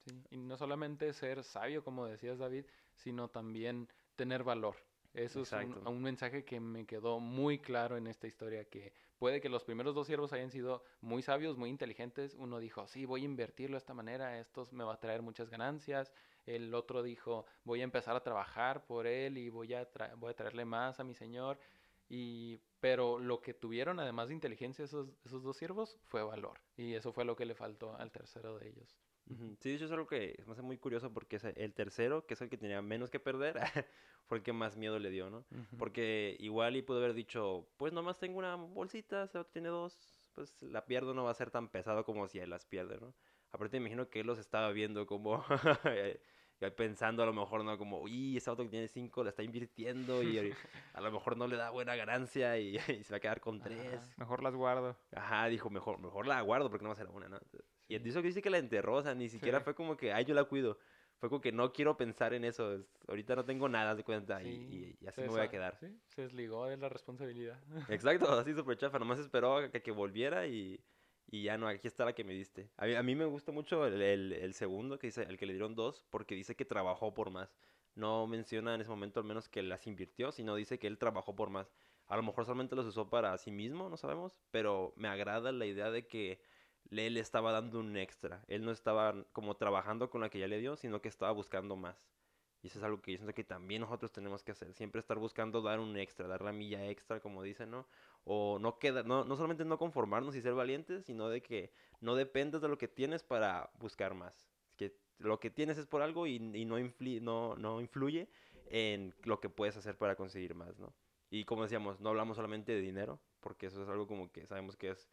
Sí, 0.06 0.24
Y 0.32 0.38
no 0.38 0.58
solamente 0.58 1.12
ser 1.14 1.44
sabio, 1.44 1.84
como 1.84 2.06
decías 2.06 2.38
David, 2.38 2.66
sino 2.96 3.30
también 3.30 3.88
tener 4.16 4.44
valor. 4.44 4.76
Eso 5.14 5.42
es 5.42 5.52
un, 5.52 5.88
un 5.88 6.02
mensaje 6.02 6.44
que 6.46 6.60
me 6.60 6.86
quedó 6.86 7.20
muy 7.20 7.58
claro 7.58 7.98
en 7.98 8.06
esta 8.06 8.28
historia, 8.28 8.66
que 8.66 8.94
puede 9.18 9.42
que 9.42 9.50
los 9.50 9.64
primeros 9.64 9.96
dos 9.96 10.06
siervos 10.06 10.32
hayan 10.32 10.52
sido 10.52 10.84
muy 11.02 11.24
sabios, 11.24 11.58
muy 11.58 11.70
inteligentes. 11.70 12.36
Uno 12.36 12.60
dijo, 12.60 12.86
sí, 12.88 13.06
voy 13.06 13.22
a 13.24 13.26
invertirlo 13.26 13.76
de 13.76 13.80
esta 13.80 13.96
manera, 13.96 14.40
esto 14.40 14.68
me 14.72 14.84
va 14.84 14.94
a 14.94 15.00
traer 15.00 15.24
muchas 15.24 15.50
ganancias. 15.50 16.14
El 16.48 16.74
otro 16.74 17.04
dijo, 17.04 17.46
voy 17.64 17.82
a 17.82 17.84
empezar 17.84 18.16
a 18.16 18.24
trabajar 18.24 18.86
por 18.88 19.06
él 19.08 19.38
y 19.38 19.50
voy 19.50 19.74
a, 19.76 19.92
tra- 19.92 20.16
voy 20.18 20.32
a 20.32 20.36
traerle 20.36 20.66
más 20.66 21.00
a 21.00 21.04
mi 21.04 21.14
señor. 21.14 21.60
Y, 22.10 22.60
pero 22.80 23.20
lo 23.20 23.42
que 23.42 23.54
tuvieron, 23.54 24.00
además 24.00 24.30
de 24.30 24.34
inteligencia, 24.36 24.86
esos, 24.86 25.10
esos 25.26 25.44
dos 25.44 25.58
siervos, 25.58 26.00
fue 26.06 26.24
valor. 26.24 26.60
Y 26.78 26.94
eso 26.96 27.12
fue 27.14 27.26
lo 27.26 27.36
que 27.36 27.46
le 27.46 27.56
faltó 27.56 27.96
al 27.98 28.12
tercero 28.12 28.58
de 28.58 28.70
ellos. 28.70 28.98
Sí, 29.60 29.70
de 29.70 29.76
hecho 29.76 29.86
es 29.86 29.92
algo 29.92 30.08
que 30.08 30.42
me 30.46 30.54
hace 30.54 30.62
muy 30.62 30.78
curioso 30.78 31.12
porque 31.14 31.38
el 31.56 31.74
tercero, 31.74 32.26
que 32.26 32.36
es 32.36 32.42
el 32.42 32.50
que 32.50 32.58
tenía 32.58 32.82
menos 32.82 33.10
que 33.10 33.20
perder, 33.20 33.56
fue 34.28 34.38
el 34.38 34.44
que 34.44 34.54
más 34.54 34.78
miedo 34.78 35.00
le 35.00 35.10
dio, 35.10 35.30
¿no? 35.30 35.46
Porque 35.78 36.38
igual 36.40 36.76
y 36.78 36.82
pudo 36.82 37.00
haber 37.00 37.14
dicho, 37.14 37.68
pues 37.78 37.92
nomás 37.92 38.20
tengo 38.20 38.40
una 38.40 38.56
bolsita, 38.56 39.28
se 39.28 39.44
tiene 39.46 39.68
dos, 39.70 40.22
pues 40.34 40.62
la 40.62 40.86
pierdo, 40.86 41.14
no 41.14 41.24
va 41.26 41.32
a 41.32 41.34
ser 41.34 41.52
tan 41.52 41.68
pesado 41.70 42.06
como 42.06 42.28
si 42.28 42.40
él 42.40 42.50
las 42.50 42.66
pierde, 42.66 42.98
¿no? 43.00 43.14
Aparte 43.52 43.80
me 43.80 43.86
imagino 43.88 44.10
que 44.10 44.22
él 44.22 44.28
los 44.28 44.40
estaba 44.40 44.72
viendo 44.72 45.06
como 45.08 45.44
eh, 46.60 46.72
pensando 46.72 47.22
a 47.24 47.26
lo 47.26 47.34
mejor, 47.34 47.64
¿no? 47.64 47.78
Como, 47.78 48.00
uy, 48.02 48.38
ese 48.38 48.50
auto 48.50 48.64
que 48.64 48.70
tiene 48.70 48.88
cinco 48.88 49.24
la 49.24 49.30
está 49.30 49.44
invirtiendo 49.44 50.24
y 50.24 50.38
a 50.94 51.02
lo 51.02 51.12
mejor 51.12 51.38
no 51.38 51.48
le 51.48 51.56
da 51.56 51.70
buena 51.70 51.96
ganancia 51.96 52.58
y, 52.58 52.76
y 53.00 53.04
se 53.04 53.14
va 53.14 53.18
a 53.18 53.20
quedar 53.20 53.40
con 53.42 53.60
tres. 53.62 53.96
Ajá. 54.02 54.14
Mejor 54.18 54.44
las 54.44 54.56
guardo. 54.56 54.98
Ajá, 55.16 55.48
dijo, 55.48 55.70
mejor, 55.70 56.00
mejor 56.00 56.26
la 56.28 56.42
guardo 56.42 56.70
porque 56.70 56.84
no 56.84 56.90
va 56.90 56.94
a 56.94 56.98
ser 56.98 57.08
una, 57.08 57.28
¿no? 57.30 57.40
Y 57.88 57.98
Sí. 57.98 58.04
dice 58.04 58.22
que 58.22 58.28
dice 58.28 58.42
que 58.42 58.50
la 58.50 58.58
enterró, 58.58 58.96
o 58.96 59.02
sea, 59.04 59.14
ni 59.16 59.30
siquiera 59.30 59.60
Sí. 59.60 59.64
fue 59.64 59.76
como 59.76 59.96
que, 59.96 60.12
ay, 60.14 60.26
yo 60.26 60.34
la 60.36 60.44
cuido. 60.46 60.78
Fue 61.20 61.30
como 61.30 61.42
que 61.42 61.52
no 61.52 61.72
quiero 61.74 61.98
pensar 61.98 62.34
en 62.36 62.44
eso. 62.44 62.74
es- 62.76 62.86
ahorita 63.08 63.36
no 63.36 63.44
tengo 63.46 63.68
nada 63.70 63.96
de 63.96 64.04
cuenta 64.04 64.42
y- 64.44 64.46
Sí, 64.46 64.96
y, 65.00 65.04
y 65.04 65.08
así 65.08 65.22
me 65.22 65.28
voy 65.30 65.40
a 65.42 65.50
quedar. 65.50 65.76
sí, 65.80 65.88
se 66.10 66.22
desligó 66.24 66.66
de 66.68 66.78
la 66.78 66.90
responsabilidad. 66.90 67.60
Exacto, 67.90 68.28
así 68.48 68.54
súper 68.54 68.78
chafa. 68.78 69.00
Nomás 69.00 69.18
esperó 69.20 69.58
a 69.58 69.72
que, 69.72 69.82
que 69.82 69.92
volviera 69.92 70.46
y, 70.46 70.80
y 71.28 71.44
ya 71.44 71.58
no, 71.58 71.68
aquí 71.68 71.88
está 71.88 72.06
la 72.06 72.14
que 72.16 72.24
me 72.24 72.34
diste. 72.34 72.72
A 72.78 72.86
mí, 72.86 72.96
a 72.96 73.04
mí 73.04 73.16
me 73.16 73.26
gusta 73.26 73.52
mucho 73.52 73.86
el, 73.86 74.02
el- 74.02 74.34
el 74.34 74.54
segundo, 74.54 74.98
que 75.00 75.08
dice, 75.08 75.24
el 75.24 75.38
que 75.38 75.46
le 75.46 75.54
dieron 75.54 75.76
dos, 75.76 76.06
porque 76.10 76.36
dice 76.36 76.56
que 76.56 76.66
trabajó 76.66 77.14
por 77.14 77.30
más. 77.32 77.58
No 77.96 78.28
menciona 78.28 78.76
en 78.76 78.82
ese 78.82 78.90
momento 78.90 79.20
al 79.20 79.26
menos 79.26 79.50
que 79.50 79.62
las 79.64 79.88
invirtió, 79.88 80.32
sino 80.32 80.56
dice 80.56 80.80
que 80.80 80.88
él 80.88 80.98
trabajó 81.00 81.36
por 81.36 81.50
más. 81.50 81.74
A 82.08 82.16
lo 82.16 82.24
mejor 82.24 82.46
solamente 82.46 82.76
los 82.76 82.86
usó 82.86 83.10
para 83.10 83.38
sí 83.38 83.52
mismo, 83.52 83.90
no 83.90 83.98
sabemos, 83.98 84.40
pero 84.52 84.94
me 84.96 85.08
agrada 85.10 85.52
la 85.52 85.66
idea 85.66 85.92
de 85.92 86.08
que 86.08 86.42
él 86.92 87.18
estaba 87.18 87.52
dando 87.52 87.80
un 87.80 87.98
extra. 87.98 88.46
Él 88.48 88.64
no 88.64 88.72
estaba 88.72 89.26
como 89.34 89.58
trabajando 89.58 90.10
con 90.10 90.22
la 90.22 90.30
que 90.30 90.40
ya 90.40 90.48
le 90.48 90.60
dio, 90.60 90.76
sino 90.78 91.02
que 91.02 91.10
estaba 91.10 91.32
buscando 91.32 91.76
más. 91.76 92.08
Y 92.62 92.68
eso 92.68 92.80
es 92.80 92.84
algo 92.86 93.02
que 93.02 93.12
yo 93.12 93.18
siento 93.18 93.34
que 93.36 93.44
también 93.44 93.82
nosotros 93.82 94.12
tenemos 94.12 94.44
que 94.44 94.52
hacer. 94.52 94.74
Siempre 94.74 95.00
estar 95.00 95.20
buscando 95.20 95.62
dar 95.62 95.80
un 95.80 95.96
extra, 95.98 96.28
dar 96.28 96.42
la 96.42 96.52
milla 96.52 96.86
extra, 96.90 97.20
como 97.20 97.44
dicen, 97.44 97.70
¿no? 97.72 97.88
O 98.30 98.60
no 98.60 98.78
queda, 98.80 99.04
no, 99.04 99.24
no 99.24 99.36
solamente 99.36 99.64
no 99.66 99.78
conformarnos 99.78 100.36
y 100.36 100.42
ser 100.42 100.54
valientes, 100.54 101.06
sino 101.06 101.30
de 101.30 101.42
que 101.42 101.72
no 102.02 102.16
dependas 102.16 102.62
de 102.62 102.68
lo 102.68 102.78
que 102.78 102.88
tienes 102.88 103.24
para 103.24 103.72
buscar 103.80 104.14
más. 104.16 104.50
Que 104.76 104.96
lo 105.20 105.40
que 105.40 105.50
tienes 105.50 105.78
es 105.78 105.88
por 105.88 106.02
algo 106.02 106.28
y, 106.28 106.36
y 106.36 106.66
no, 106.66 106.78
infli- 106.80 107.22
no, 107.22 107.56
no 107.56 107.80
influye 107.82 108.30
en 108.70 109.16
lo 109.24 109.40
que 109.40 109.50
puedes 109.50 109.78
hacer 109.78 109.98
para 109.98 110.16
conseguir 110.16 110.56
más, 110.56 110.78
¿no? 110.80 110.94
Y 111.30 111.46
como 111.46 111.64
decíamos, 111.64 112.00
no 112.02 112.10
hablamos 112.10 112.36
solamente 112.38 112.74
de 112.74 112.82
dinero, 112.82 113.20
porque 113.40 113.68
eso 113.68 113.82
es 113.84 113.90
algo 113.90 114.08
como 114.08 114.32
que 114.32 114.46
sabemos 114.46 114.76
que 114.78 114.90
es 114.92 115.10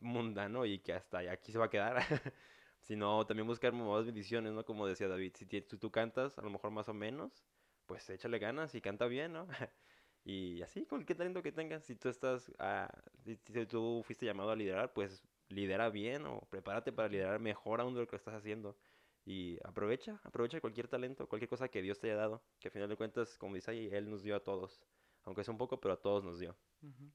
mundano 0.00 0.66
y 0.66 0.78
que 0.80 0.92
hasta 0.92 1.18
aquí 1.30 1.52
se 1.52 1.58
va 1.58 1.66
a 1.66 1.70
quedar. 1.70 1.96
sino 2.82 3.26
también 3.26 3.46
buscar 3.46 3.72
más 3.72 4.06
bendiciones, 4.06 4.52
¿no? 4.52 4.64
Como 4.64 4.86
decía 4.86 5.08
David, 5.08 5.32
si 5.36 5.46
tú, 5.46 5.78
tú 5.78 5.90
cantas, 5.90 6.38
a 6.38 6.42
lo 6.42 6.50
mejor 6.50 6.70
más 6.70 6.88
o 6.88 6.94
menos, 6.94 7.44
pues 7.86 8.08
échale 8.10 8.38
ganas 8.38 8.74
y 8.74 8.80
canta 8.80 9.06
bien, 9.06 9.32
¿no? 9.34 9.46
y 10.24 10.62
así, 10.62 10.84
con 10.86 11.04
talento 11.04 11.42
que 11.42 11.52
tengas, 11.52 11.84
si 11.84 11.96
tú 11.96 12.08
estás, 12.08 12.52
ah, 12.58 12.90
si, 13.24 13.36
si 13.36 13.66
tú 13.66 14.02
fuiste 14.04 14.26
llamado 14.26 14.50
a 14.50 14.56
liderar, 14.56 14.92
pues 14.92 15.24
lidera 15.48 15.90
bien 15.90 16.26
o 16.26 16.40
prepárate 16.50 16.92
para 16.92 17.08
liderar 17.08 17.40
mejor 17.40 17.80
aún 17.80 17.94
de 17.94 18.00
lo 18.00 18.06
que 18.06 18.16
estás 18.16 18.34
haciendo. 18.34 18.76
Y 19.24 19.58
aprovecha, 19.64 20.20
aprovecha 20.24 20.60
cualquier 20.60 20.88
talento, 20.88 21.28
cualquier 21.28 21.48
cosa 21.48 21.68
que 21.68 21.82
Dios 21.82 21.98
te 21.98 22.08
haya 22.08 22.16
dado, 22.16 22.42
que 22.58 22.68
al 22.68 22.72
final 22.72 22.88
de 22.88 22.96
cuentas, 22.96 23.36
como 23.38 23.54
dice 23.54 23.70
ahí, 23.70 23.88
Él 23.92 24.10
nos 24.10 24.22
dio 24.22 24.36
a 24.36 24.40
todos. 24.40 24.80
Aunque 25.24 25.42
es 25.42 25.48
un 25.48 25.58
poco, 25.58 25.80
pero 25.80 25.94
a 25.94 26.00
todos 26.00 26.24
nos 26.24 26.38
dio. 26.38 26.56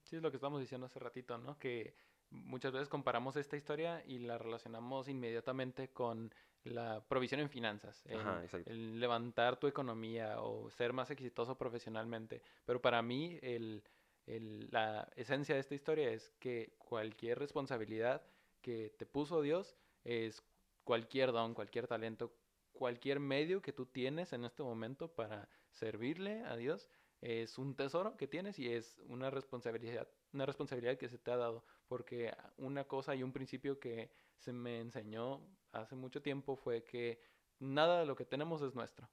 Sí, 0.04 0.16
es 0.16 0.22
lo 0.22 0.30
que 0.30 0.38
estamos 0.38 0.60
diciendo 0.60 0.86
hace 0.86 1.00
ratito, 1.00 1.38
¿no? 1.40 1.58
Que 1.58 1.96
muchas 2.30 2.72
veces 2.72 2.88
comparamos 2.88 3.36
esta 3.36 3.58
historia 3.58 4.04
y 4.06 4.20
la 4.20 4.38
relacionamos 4.38 5.08
inmediatamente 5.08 5.90
con 5.90 6.34
la 6.66 7.04
provisión 7.08 7.40
en 7.42 7.50
finanzas, 7.50 8.06
el, 8.08 8.20
Ajá, 8.20 8.44
exacto. 8.44 8.70
el 8.72 9.00
levantar 9.00 9.58
tu 9.58 9.68
economía 9.68 10.42
o 10.42 10.70
ser 10.72 10.94
más 10.94 11.10
exitoso 11.12 11.58
profesionalmente. 11.58 12.42
Pero 12.66 12.82
para 12.82 13.02
mí 13.02 13.40
el, 13.42 13.84
el- 14.26 14.68
la 14.72 15.08
esencia 15.16 15.56
de 15.56 15.62
esta 15.62 15.76
historia 15.76 16.10
es 16.12 16.30
que 16.40 16.76
cualquier 16.78 17.40
responsabilidad 17.40 18.24
que 18.62 18.90
te 18.98 19.06
puso 19.06 19.42
Dios 19.42 19.78
es 20.04 20.42
cualquier 20.84 21.32
don, 21.32 21.54
cualquier 21.54 21.88
talento, 21.88 22.34
cualquier 22.72 23.20
medio 23.20 23.62
que 23.62 23.72
tú 23.74 23.86
tienes 23.86 24.34
en 24.34 24.44
este 24.44 24.64
momento 24.64 25.08
para 25.08 25.48
servirle 25.72 26.44
a 26.46 26.56
Dios 26.56 26.90
es 27.22 27.58
un 27.58 27.76
tesoro 27.76 28.18
que 28.18 28.28
tienes 28.28 28.60
y 28.60 28.72
es 28.72 29.00
una 29.08 29.30
responsabilidad, 29.30 30.08
una 30.34 30.46
responsabilidad 30.46 30.98
que 30.98 31.10
se 31.10 31.18
te 31.18 31.32
ha 31.32 31.38
dado, 31.38 31.64
porque 31.88 32.34
una 32.58 32.84
cosa 32.84 33.16
y 33.16 33.24
un 33.24 33.32
principio 33.32 33.80
que 33.80 34.12
se 34.38 34.52
me 34.52 34.80
enseñó 34.80 35.42
hace 35.82 35.96
mucho 35.96 36.22
tiempo 36.22 36.56
fue 36.56 36.84
que 36.84 37.20
nada 37.60 38.00
de 38.00 38.06
lo 38.06 38.16
que 38.16 38.26
tenemos 38.26 38.62
es 38.62 38.76
nuestro. 38.76 39.10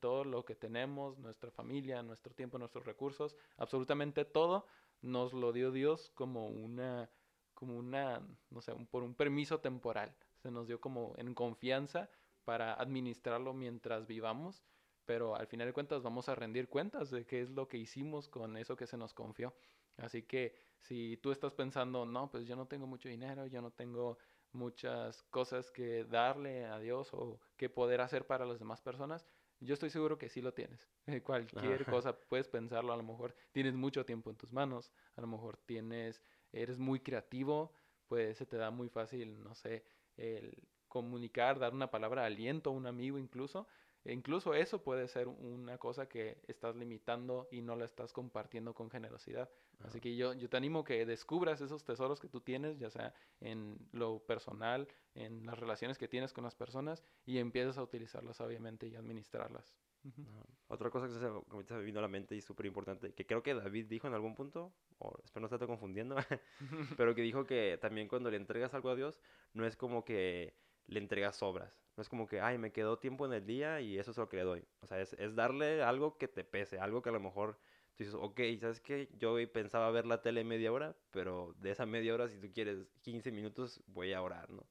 Todo 0.00 0.24
lo 0.24 0.44
que 0.44 0.54
tenemos, 0.54 1.18
nuestra 1.18 1.50
familia, 1.50 2.02
nuestro 2.02 2.34
tiempo, 2.34 2.58
nuestros 2.58 2.84
recursos, 2.84 3.36
absolutamente 3.56 4.24
todo 4.24 4.66
nos 5.00 5.32
lo 5.32 5.52
dio 5.52 5.70
Dios 5.72 6.10
como 6.14 6.48
una 6.48 7.10
como 7.54 7.76
una, 7.78 8.20
no 8.50 8.60
sé, 8.60 8.72
un- 8.72 8.86
por 8.88 9.02
un 9.04 9.14
permiso 9.14 9.60
temporal. 9.60 10.16
Se 10.42 10.50
nos 10.50 10.66
dio 10.66 10.80
como 10.80 11.14
en 11.18 11.34
confianza 11.34 12.10
para 12.44 12.74
administrarlo 12.74 13.54
mientras 13.54 14.06
vivamos, 14.08 14.64
pero 15.04 15.36
al 15.36 15.46
final 15.46 15.68
de 15.68 15.72
cuentas 15.72 16.02
vamos 16.02 16.28
a 16.28 16.34
rendir 16.34 16.68
cuentas 16.68 17.10
de 17.10 17.26
qué 17.26 17.40
es 17.42 17.50
lo 17.50 17.68
que 17.68 17.78
hicimos 17.78 18.28
con 18.28 18.56
eso 18.56 18.76
que 18.76 18.86
se 18.88 18.96
nos 18.96 19.14
confió. 19.14 19.54
Así 19.96 20.22
que 20.24 20.56
si 20.80 21.16
tú 21.18 21.30
estás 21.30 21.54
pensando, 21.54 22.04
no, 22.06 22.30
pues 22.30 22.46
yo 22.46 22.56
no 22.56 22.66
tengo 22.66 22.86
mucho 22.86 23.08
dinero, 23.08 23.46
yo 23.46 23.62
no 23.62 23.70
tengo 23.70 24.18
muchas 24.54 25.22
cosas 25.24 25.70
que 25.70 26.04
darle 26.04 26.66
a 26.66 26.78
Dios 26.78 27.10
o 27.12 27.40
que 27.56 27.68
poder 27.70 28.00
hacer 28.00 28.26
para 28.26 28.46
las 28.46 28.58
demás 28.58 28.80
personas, 28.80 29.26
yo 29.60 29.74
estoy 29.74 29.90
seguro 29.90 30.18
que 30.18 30.28
sí 30.28 30.40
lo 30.42 30.54
tienes. 30.54 30.88
Cualquier 31.24 31.82
Ajá. 31.82 31.90
cosa 31.90 32.18
puedes 32.28 32.48
pensarlo, 32.48 32.92
a 32.92 32.96
lo 32.96 33.02
mejor 33.02 33.34
tienes 33.52 33.74
mucho 33.74 34.04
tiempo 34.04 34.30
en 34.30 34.36
tus 34.36 34.52
manos, 34.52 34.92
a 35.16 35.20
lo 35.20 35.26
mejor 35.26 35.56
tienes, 35.58 36.22
eres 36.52 36.78
muy 36.78 37.00
creativo, 37.00 37.72
pues 38.06 38.38
se 38.38 38.46
te 38.46 38.56
da 38.56 38.70
muy 38.70 38.88
fácil, 38.88 39.42
no 39.42 39.54
sé, 39.54 39.84
el 40.16 40.68
comunicar, 40.88 41.58
dar 41.58 41.72
una 41.72 41.90
palabra 41.90 42.22
de 42.22 42.28
aliento 42.28 42.70
a 42.70 42.72
un 42.72 42.86
amigo 42.86 43.18
incluso. 43.18 43.66
E 44.04 44.12
incluso 44.12 44.52
eso 44.54 44.82
puede 44.82 45.08
ser 45.08 45.28
una 45.28 45.78
cosa 45.78 46.08
que 46.08 46.38
estás 46.46 46.76
limitando 46.76 47.48
y 47.50 47.62
no 47.62 47.74
la 47.74 47.86
estás 47.86 48.12
compartiendo 48.12 48.74
con 48.74 48.90
generosidad. 48.90 49.50
Así 49.82 50.00
que 50.00 50.14
yo, 50.14 50.34
yo 50.34 50.48
te 50.48 50.56
animo 50.56 50.84
que 50.84 51.06
descubras 51.06 51.60
esos 51.60 51.84
tesoros 51.84 52.20
que 52.20 52.28
tú 52.28 52.40
tienes, 52.40 52.78
ya 52.78 52.90
sea 52.90 53.14
en 53.40 53.78
lo 53.92 54.20
personal, 54.20 54.88
en 55.14 55.46
las 55.46 55.58
relaciones 55.58 55.98
que 55.98 56.08
tienes 56.08 56.32
con 56.32 56.44
las 56.44 56.54
personas, 56.54 57.02
y 57.24 57.38
empieces 57.38 57.78
a 57.78 57.82
utilizarlas 57.82 58.40
obviamente 58.40 58.86
y 58.86 58.94
administrarlas. 58.94 59.74
Ajá. 60.06 60.44
Otra 60.68 60.90
cosa 60.90 61.06
que 61.06 61.14
se, 61.14 61.74
me 61.74 61.82
vino 61.82 61.98
a 61.98 62.02
la 62.02 62.08
mente 62.08 62.34
y 62.34 62.40
súper 62.40 62.66
importante, 62.66 63.12
que 63.14 63.26
creo 63.26 63.42
que 63.42 63.54
David 63.54 63.86
dijo 63.86 64.06
en 64.06 64.14
algún 64.14 64.34
punto, 64.34 64.72
o 64.98 65.18
espero 65.24 65.40
no 65.42 65.46
estate 65.46 65.66
confundiendo, 65.66 66.16
pero 66.98 67.14
que 67.14 67.22
dijo 67.22 67.46
que 67.46 67.78
también 67.80 68.08
cuando 68.08 68.30
le 68.30 68.36
entregas 68.36 68.74
algo 68.74 68.90
a 68.90 68.96
Dios, 68.96 69.20
no 69.52 69.66
es 69.66 69.76
como 69.76 70.04
que 70.04 70.54
le 70.86 70.98
entregas 71.00 71.36
sobras, 71.36 71.83
no 71.96 72.02
es 72.02 72.08
como 72.08 72.26
que, 72.26 72.40
ay, 72.40 72.58
me 72.58 72.72
quedó 72.72 72.98
tiempo 72.98 73.26
en 73.26 73.32
el 73.32 73.46
día 73.46 73.80
y 73.80 73.98
eso 73.98 74.10
es 74.10 74.16
lo 74.18 74.28
que 74.28 74.38
le 74.38 74.42
doy. 74.44 74.64
O 74.80 74.86
sea, 74.86 75.00
es, 75.00 75.12
es 75.14 75.34
darle 75.34 75.82
algo 75.82 76.18
que 76.18 76.28
te 76.28 76.44
pese, 76.44 76.78
algo 76.78 77.02
que 77.02 77.10
a 77.10 77.12
lo 77.12 77.20
mejor 77.20 77.58
tú 77.96 78.04
dices, 78.04 78.14
ok, 78.14 78.40
¿sabes 78.60 78.80
qué? 78.80 79.08
Yo 79.18 79.36
pensaba 79.52 79.90
ver 79.90 80.06
la 80.06 80.22
tele 80.22 80.44
media 80.44 80.72
hora, 80.72 80.96
pero 81.10 81.54
de 81.58 81.70
esa 81.70 81.86
media 81.86 82.14
hora, 82.14 82.28
si 82.28 82.38
tú 82.38 82.48
quieres 82.52 82.86
15 83.02 83.30
minutos, 83.32 83.82
voy 83.86 84.12
a 84.12 84.22
orar, 84.22 84.50
¿no? 84.50 84.66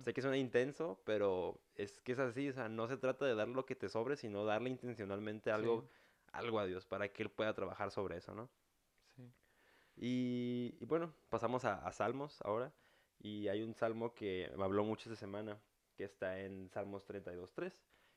Sé 0.00 0.12
que 0.14 0.22
suena 0.22 0.36
intenso, 0.38 1.00
pero 1.04 1.60
es 1.76 2.00
que 2.02 2.12
es 2.12 2.18
así, 2.18 2.48
o 2.48 2.52
sea, 2.52 2.68
no 2.68 2.88
se 2.88 2.96
trata 2.96 3.26
de 3.26 3.34
dar 3.34 3.48
lo 3.48 3.64
que 3.66 3.76
te 3.76 3.88
sobre, 3.88 4.16
sino 4.16 4.44
darle 4.44 4.70
intencionalmente 4.70 5.50
algo, 5.52 5.84
Sí, 5.84 5.90
algo 6.32 6.58
a 6.58 6.66
Dios 6.66 6.84
para 6.86 7.08
que 7.12 7.22
Él 7.22 7.30
pueda 7.30 7.54
trabajar 7.54 7.90
sobre 7.90 8.16
eso, 8.18 8.34
¿no? 8.34 8.50
sí. 9.16 9.32
Y, 9.96 10.76
y 10.80 10.84
bueno, 10.86 11.14
pasamos 11.28 11.64
a, 11.64 11.74
a 11.86 11.92
Salmos 11.92 12.40
ahora, 12.42 12.72
y 13.18 13.48
hay 13.48 13.62
un 13.62 13.74
salmo 13.74 14.14
que 14.14 14.50
me 14.56 14.64
habló 14.64 14.84
mucho 14.84 15.08
esta 15.08 15.18
semana, 15.18 15.60
que 15.94 16.04
está 16.04 16.40
en 16.40 16.68
Salmos 16.70 17.06
32.3, 17.06 17.72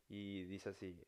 y 0.10 0.44
dice 0.46 0.70
así, 0.70 1.00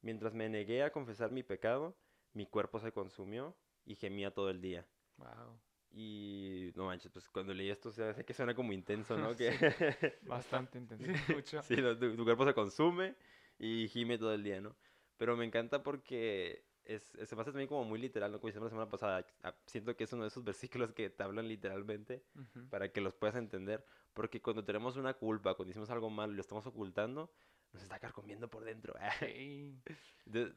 mientras 0.00 0.34
me 0.34 0.48
negué 0.48 0.82
a 0.82 0.92
confesar 0.92 1.30
mi 1.32 1.42
pecado, 1.42 1.96
mi 2.32 2.46
cuerpo 2.46 2.80
se 2.80 2.92
consumió 2.92 3.56
y 3.84 3.96
gemía 3.96 4.32
todo 4.32 4.50
el 4.50 4.60
día. 4.60 4.86
Wow. 5.16 5.60
Y 5.90 6.72
no 6.74 6.86
manches, 6.86 7.12
pues 7.12 7.28
cuando 7.28 7.52
leí 7.52 7.68
esto, 7.68 7.90
o 7.90 7.92
sea, 7.92 8.14
sé 8.14 8.24
que 8.24 8.32
suena 8.32 8.54
como 8.54 8.72
intenso, 8.72 9.16
¿no? 9.18 9.34
Sí. 9.34 9.44
Que 9.44 10.18
Bastante 10.22 10.78
intenso. 10.78 11.04
Sí, 11.04 11.34
mucho. 11.34 11.62
Sí, 11.62 11.76
no, 11.76 11.98
tu, 11.98 12.16
tu 12.16 12.24
cuerpo 12.24 12.46
se 12.46 12.54
consume 12.54 13.14
y 13.58 13.88
gime 13.88 14.18
todo 14.18 14.32
el 14.32 14.42
día, 14.42 14.60
¿no? 14.60 14.74
Pero 15.18 15.36
me 15.36 15.44
encanta 15.44 15.82
porque 15.82 16.64
es, 16.84 17.14
es- 17.14 17.28
se 17.28 17.36
me 17.36 17.42
hace 17.42 17.50
también 17.52 17.68
como 17.68 17.84
muy 17.84 17.98
literal, 18.00 18.32
¿no? 18.32 18.38
Como 18.40 18.48
hicimos 18.50 18.66
la 18.66 18.70
semana 18.70 18.90
pasada. 18.90 19.26
ah, 19.42 19.54
Siento 19.66 19.96
que 19.96 20.04
es 20.04 20.12
uno 20.12 20.22
de 20.22 20.28
esos 20.28 20.44
versículos 20.44 20.92
que 20.92 21.10
te 21.10 21.22
hablan 21.22 21.48
literalmente 21.48 22.22
Ujú. 22.34 22.68
para 22.70 22.92
que 22.92 23.00
los 23.00 23.14
puedas 23.14 23.36
entender. 23.36 23.86
Porque 24.14 24.42
cuando 24.42 24.64
tenemos 24.64 24.96
una 24.96 25.14
culpa, 25.14 25.54
cuando 25.54 25.70
hicimos 25.70 25.90
algo 25.90 26.10
malo 26.10 26.32
y 26.32 26.36
lo 26.36 26.40
estamos 26.42 26.66
ocultando, 26.66 27.32
nos 27.72 27.82
está 27.82 27.98
carcomiendo 27.98 28.48
por 28.50 28.64
dentro. 28.64 28.94
Sí. 29.20 29.78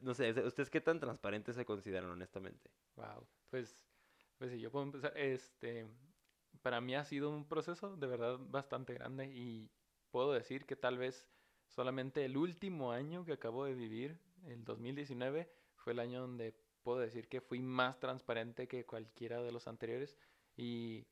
No 0.02 0.14
sé, 0.14 0.30
¿ustedes 0.44 0.70
qué 0.70 0.80
tan 0.80 1.00
transparentes 1.00 1.56
se 1.56 1.64
consideran, 1.64 2.10
honestamente? 2.10 2.70
Wow. 2.96 3.26
Pues, 3.50 3.84
pues 4.38 4.52
sí, 4.52 4.60
yo 4.60 4.70
puedo 4.70 4.84
empezar. 4.84 5.16
Este, 5.16 5.86
para 6.62 6.80
mí 6.80 6.94
ha 6.94 7.04
sido 7.04 7.30
un 7.30 7.48
proceso 7.48 7.96
de 7.96 8.06
verdad 8.06 8.38
bastante 8.38 8.94
grande 8.94 9.26
y 9.32 9.70
puedo 10.10 10.32
decir 10.32 10.66
que 10.66 10.76
tal 10.76 10.98
vez 10.98 11.28
solamente 11.68 12.24
el 12.24 12.36
último 12.36 12.92
año 12.92 13.24
que 13.24 13.32
acabo 13.32 13.64
de 13.64 13.74
vivir, 13.74 14.18
el 14.46 14.64
2019, 14.64 15.50
fue 15.86 15.92
el 15.92 16.00
año 16.00 16.20
donde 16.20 16.52
puedo 16.82 16.98
decir 16.98 17.28
que 17.28 17.40
fui 17.40 17.60
más 17.60 18.00
transparente 18.00 18.66
que 18.66 18.84
cualquiera 18.84 19.40
de 19.40 19.52
los 19.52 19.68
anteriores 19.68 20.16
y 20.56 21.06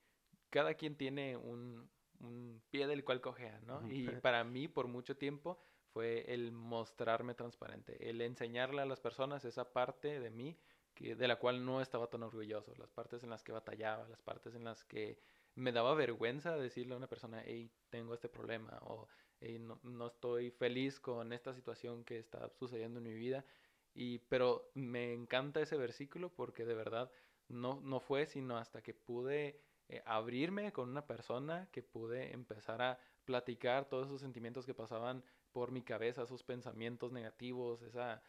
cada 0.51 0.75
quien 0.75 0.97
tiene 0.97 1.37
un, 1.37 1.89
un 2.19 2.61
pie 2.73 2.89
del 2.89 3.05
cual 3.05 3.21
cojea, 3.21 3.61
¿no? 3.61 3.89
Y 3.89 4.09
para 4.21 4.43
mí 4.43 4.67
por 4.67 4.89
mucho 4.89 5.17
tiempo 5.17 5.61
fue 5.93 6.25
el 6.27 6.51
mostrarme 6.51 7.35
transparente, 7.35 8.11
el 8.11 8.21
enseñarle 8.21 8.83
a 8.83 8.85
las 8.85 8.99
personas 8.99 9.45
esa 9.45 9.73
parte 9.73 10.19
de 10.19 10.31
mí 10.31 10.59
que, 10.93 11.15
de 11.15 11.29
la 11.29 11.37
cual 11.37 11.65
no 11.65 11.81
estaba 11.81 12.09
tan 12.09 12.25
orgulloso, 12.25 12.75
las 12.77 12.91
partes 12.91 13.23
en 13.23 13.31
las 13.31 13.45
que 13.45 13.53
batallaba, 13.53 14.09
las 14.09 14.23
partes 14.23 14.57
en 14.57 14.65
las 14.65 14.83
que 14.83 15.21
me 15.55 15.71
daba 15.71 15.95
vergüenza 15.95 16.57
decirle 16.57 16.95
a 16.95 16.97
una 16.97 17.07
persona, 17.07 17.45
hey, 17.47 17.71
tengo 17.91 18.13
este 18.13 18.29
problema 18.29 18.77
o 18.83 19.07
hey, 19.39 19.61
no, 19.61 19.79
no 19.85 20.09
estoy 20.09 20.51
feliz 20.51 20.99
con 20.99 21.33
esta 21.33 21.55
situación 21.55 22.03
que 22.03 22.19
está 22.19 22.49
sucediendo 22.49 22.99
en 22.99 23.05
mi 23.05 23.15
vida. 23.15 23.45
Y, 23.95 24.19
pero 24.19 24.71
me 24.75 25.13
encanta 25.13 25.61
ese 25.61 25.77
versículo 25.77 26.31
porque 26.31 26.65
de 26.65 26.75
verdad 26.75 27.11
no, 27.49 27.81
no 27.81 28.01
fue 28.01 28.27
sino 28.27 28.57
hasta 28.57 28.83
que 28.83 28.93
pude 28.95 29.61
eh, 29.89 30.03
abrirme 30.07 30.73
con 30.73 30.89
una 30.89 31.07
persona, 31.07 31.69
que 31.71 31.83
pude 31.83 32.33
empezar 32.33 32.83
a 32.83 32.99
platicar 33.25 33.89
todos 33.89 34.07
esos 34.07 34.21
sentimientos 34.21 34.67
que 34.67 34.75
pasaban 34.75 35.23
por 35.53 35.71
mi 35.71 35.83
cabeza, 35.83 36.23
esos 36.23 36.43
pensamientos 36.43 37.13
negativos, 37.13 37.83
esa, 37.83 38.23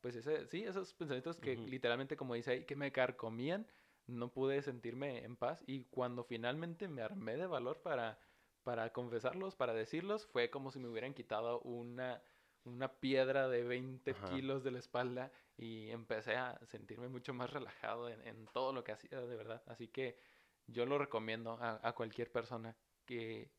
pues 0.00 0.16
ese, 0.16 0.46
sí, 0.46 0.64
esos 0.64 0.94
pensamientos 0.94 1.40
que 1.40 1.56
literalmente, 1.56 2.16
como 2.16 2.34
dice 2.34 2.52
ahí, 2.52 2.64
que 2.64 2.76
me 2.76 2.92
carcomían, 2.92 3.66
no 4.06 4.32
pude 4.32 4.62
sentirme 4.62 5.24
en 5.24 5.36
paz 5.36 5.62
y 5.66 5.84
cuando 5.84 6.24
finalmente 6.24 6.88
me 6.88 7.02
armé 7.02 7.36
de 7.36 7.46
valor 7.46 7.82
para, 7.82 8.18
para 8.62 8.92
confesarlos, 8.92 9.54
para 9.56 9.74
decirlos, 9.74 10.26
fue 10.26 10.50
como 10.50 10.70
si 10.70 10.78
me 10.78 10.88
hubieran 10.88 11.14
quitado 11.14 11.60
una, 11.60 12.22
una 12.64 12.88
piedra 12.88 13.48
de 13.48 13.64
20 13.64 14.14
kilos 14.30 14.62
de 14.62 14.70
la 14.70 14.78
espalda 14.78 15.30
y 15.56 15.90
empecé 15.90 16.36
a 16.36 16.58
sentirme 16.66 17.08
mucho 17.08 17.32
más 17.34 17.50
relajado 17.50 18.08
en, 18.08 18.26
en, 18.26 18.46
todo 18.46 18.72
lo 18.72 18.84
que 18.84 18.92
hacía 18.92 19.20
de 19.20 19.36
verdad. 19.36 19.62
Así 19.66 19.88
que 19.88 20.18
yo 20.66 20.86
lo 20.86 20.98
recomiendo 20.98 21.58
a, 21.60 21.80
a, 21.86 21.92
cualquier 21.94 22.30
persona 22.30 22.76
que 23.06 23.50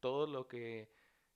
todo 0.00 0.26
lo 0.26 0.46
que 0.48 0.90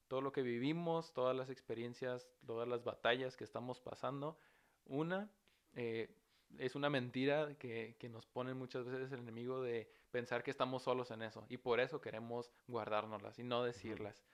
todo 0.07 0.23
lo 0.23 0.33
que 0.33 0.43
vivimos, 0.43 1.13
todas 1.13 1.37
las 1.37 1.51
experiencias, 1.51 2.31
todas 2.47 2.67
las 2.67 2.83
batallas 2.83 3.37
que 3.37 3.45
estamos 3.45 3.79
pasando, 3.79 4.39
una 4.87 5.31
eh, 5.75 6.09
es 6.57 6.75
una 6.75 6.89
mentira 6.89 7.55
que, 7.59 7.95
que, 7.99 8.09
nos 8.09 8.27
pone 8.27 8.55
muchas 8.55 8.87
veces 8.87 9.13
el 9.13 9.21
enemigo 9.21 9.61
de 9.61 9.91
pensar 10.11 10.43
que 10.43 10.51
estamos 10.51 10.83
solos 10.83 11.11
en 11.11 11.21
eso 11.21 11.45
y 11.51 11.59
por 11.59 11.79
eso 11.79 12.01
queremos 12.01 12.51
guardárnoslas 12.67 13.39
y 13.39 13.45
no 13.45 13.63
decirlas, 13.63 14.25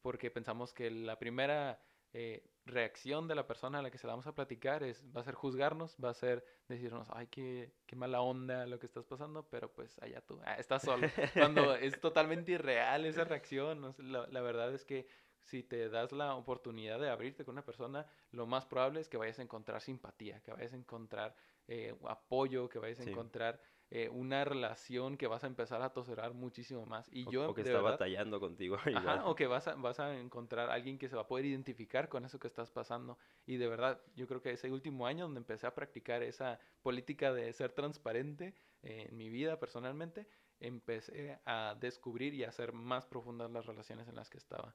porque 0.00 0.30
pensamos 0.30 0.72
que 0.72 0.90
la 0.92 1.18
primera 1.18 1.80
eh, 2.18 2.42
reacción 2.64 3.28
de 3.28 3.34
la 3.34 3.46
persona 3.46 3.78
a 3.78 3.82
la 3.82 3.90
que 3.90 3.98
se 3.98 4.06
la 4.06 4.14
vamos 4.14 4.26
a 4.26 4.34
platicar 4.34 4.82
es, 4.82 5.04
va 5.14 5.20
a 5.20 5.24
ser 5.24 5.34
juzgarnos, 5.34 5.98
va 6.02 6.08
a 6.08 6.14
ser 6.14 6.42
decirnos, 6.66 7.08
ay, 7.12 7.26
qué, 7.26 7.74
qué 7.84 7.94
mala 7.94 8.22
onda 8.22 8.64
lo 8.66 8.78
que 8.78 8.86
estás 8.86 9.04
pasando, 9.04 9.46
pero 9.50 9.70
pues 9.70 9.98
allá 10.00 10.22
tú, 10.22 10.40
ah, 10.46 10.54
estás 10.54 10.82
solo. 10.82 11.06
Cuando 11.34 11.74
es 11.76 12.00
totalmente 12.00 12.52
irreal 12.52 13.04
esa 13.04 13.24
reacción, 13.24 13.94
la, 13.98 14.26
la, 14.28 14.40
verdad 14.40 14.72
es 14.72 14.86
que 14.86 15.06
si 15.42 15.62
te 15.62 15.90
das 15.90 16.10
la 16.12 16.34
oportunidad 16.36 16.98
de 16.98 17.10
abrirte 17.10 17.44
con 17.44 17.52
una 17.52 17.66
persona, 17.66 18.06
lo 18.30 18.46
más 18.46 18.64
probable 18.64 19.00
es 19.00 19.10
que 19.10 19.18
vayas 19.18 19.38
a 19.38 19.42
encontrar 19.42 19.82
simpatía, 19.82 20.40
que 20.40 20.52
vayas 20.52 20.72
a 20.72 20.76
encontrar 20.76 21.36
eh, 21.68 21.94
apoyo, 22.08 22.70
que 22.70 22.78
vayas 22.78 23.00
a 23.00 23.04
sí. 23.04 23.10
encontrar 23.10 23.60
eh, 23.90 24.08
una 24.08 24.44
relación 24.44 25.16
que 25.16 25.28
vas 25.28 25.44
a 25.44 25.46
empezar 25.46 25.80
a 25.82 25.90
tolerar 25.92 26.34
muchísimo 26.34 26.86
más. 26.86 27.08
Y 27.12 27.24
o, 27.28 27.30
yo, 27.30 27.50
o 27.50 27.54
que 27.54 27.60
está 27.60 27.74
verdad, 27.74 27.92
batallando 27.92 28.40
contigo. 28.40 28.76
Ajá, 28.94 29.24
o 29.26 29.36
que 29.36 29.46
vas 29.46 29.68
a, 29.68 29.76
vas 29.76 30.00
a 30.00 30.18
encontrar 30.18 30.70
alguien 30.70 30.98
que 30.98 31.08
se 31.08 31.14
va 31.14 31.22
a 31.22 31.28
poder 31.28 31.44
identificar 31.44 32.08
con 32.08 32.24
eso 32.24 32.40
que 32.40 32.48
estás 32.48 32.70
pasando. 32.70 33.16
Y 33.46 33.58
de 33.58 33.68
verdad, 33.68 34.00
yo 34.16 34.26
creo 34.26 34.42
que 34.42 34.50
ese 34.50 34.72
último 34.72 35.06
año 35.06 35.24
donde 35.24 35.38
empecé 35.38 35.68
a 35.68 35.74
practicar 35.74 36.24
esa 36.24 36.58
política 36.82 37.32
de 37.32 37.52
ser 37.52 37.72
transparente 37.72 38.54
eh, 38.82 39.06
en 39.08 39.16
mi 39.16 39.28
vida 39.28 39.60
personalmente, 39.60 40.26
empecé 40.58 41.38
a 41.44 41.76
descubrir 41.78 42.34
y 42.34 42.42
a 42.42 42.48
hacer 42.48 42.72
más 42.72 43.06
profundas 43.06 43.52
las 43.52 43.66
relaciones 43.66 44.08
en 44.08 44.16
las 44.16 44.30
que 44.30 44.38
estaba. 44.38 44.74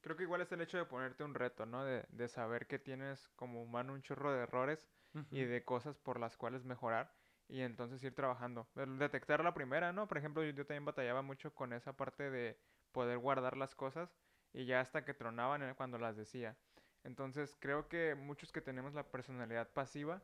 Creo 0.00 0.16
que 0.16 0.22
igual 0.22 0.40
es 0.40 0.50
el 0.52 0.62
hecho 0.62 0.78
de 0.78 0.86
ponerte 0.86 1.22
un 1.22 1.34
reto, 1.34 1.66
¿no? 1.66 1.84
De, 1.84 2.06
de 2.08 2.28
saber 2.28 2.66
que 2.66 2.78
tienes 2.78 3.28
como 3.36 3.62
humano 3.62 3.92
un 3.92 4.00
chorro 4.00 4.32
de 4.32 4.44
errores 4.44 4.88
uh 5.12 5.18
-huh. 5.18 5.26
y 5.32 5.44
de 5.44 5.64
cosas 5.64 5.98
por 5.98 6.18
las 6.18 6.36
cuales 6.36 6.64
mejorar 6.64 7.12
y 7.48 7.62
entonces 7.62 8.02
ir 8.04 8.14
trabajando. 8.14 8.68
Detectar 8.74 9.42
la 9.42 9.54
primera, 9.54 9.92
¿no? 9.92 10.06
Por 10.06 10.18
ejemplo, 10.18 10.44
yo, 10.44 10.50
yo, 10.50 10.66
también 10.66 10.84
batallaba 10.84 11.22
mucho 11.22 11.54
con 11.54 11.72
esa 11.72 11.94
parte 11.94 12.30
de 12.30 12.58
poder 12.92 13.18
guardar 13.18 13.56
las 13.56 13.74
cosas 13.74 14.14
y 14.52 14.66
ya 14.66 14.80
hasta 14.80 15.04
que 15.04 15.14
tronaban 15.14 15.74
cuando 15.74 15.98
las 15.98 16.16
decía. 16.16 16.56
Entonces 17.04 17.56
creo 17.58 17.88
que 17.88 18.14
muchos 18.14 18.52
que 18.52 18.60
tenemos 18.60 18.94
la 18.94 19.04
personalidad 19.04 19.70
pasiva 19.72 20.22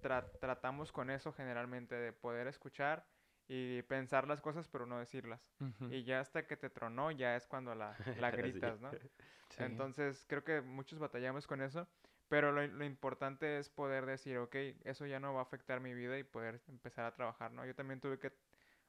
tra 0.00 0.30
tratamos 0.38 0.92
con 0.92 1.10
eso 1.10 1.32
generalmente 1.32 1.94
de 1.94 2.12
poder 2.12 2.46
escuchar 2.46 3.06
y 3.48 3.82
pensar 3.82 4.28
las 4.28 4.40
cosas 4.40 4.68
pero 4.68 4.86
no 4.86 4.98
decirlas. 4.98 5.50
Uh 5.60 5.64
-huh. 5.64 5.92
Y 5.92 6.04
ya 6.04 6.20
hasta 6.20 6.46
que 6.46 6.56
te 6.56 6.70
tronó 6.70 7.10
ya 7.10 7.36
es 7.36 7.46
cuando 7.46 7.74
la, 7.74 7.96
la 8.20 8.30
gritas, 8.30 8.80
¿no? 8.80 8.90
Sí. 9.50 9.62
Entonces 9.62 10.24
creo 10.26 10.42
que 10.42 10.62
muchos 10.62 10.98
batallamos 10.98 11.46
con 11.46 11.60
eso. 11.62 11.86
Pero 12.28 12.52
lo, 12.52 12.66
lo, 12.66 12.84
importante 12.84 13.58
es 13.58 13.68
poder 13.68 14.06
decir, 14.06 14.38
ok, 14.38 14.54
eso 14.84 15.06
ya 15.06 15.20
no 15.20 15.34
va 15.34 15.40
a 15.40 15.42
afectar 15.42 15.80
mi 15.80 15.94
vida 15.94 16.18
y 16.18 16.24
poder 16.24 16.60
empezar 16.68 17.04
a 17.04 17.14
trabajar, 17.14 17.52
¿no? 17.52 17.64
Yo 17.66 17.74
también 17.74 18.00
tuve 18.00 18.18
que 18.18 18.32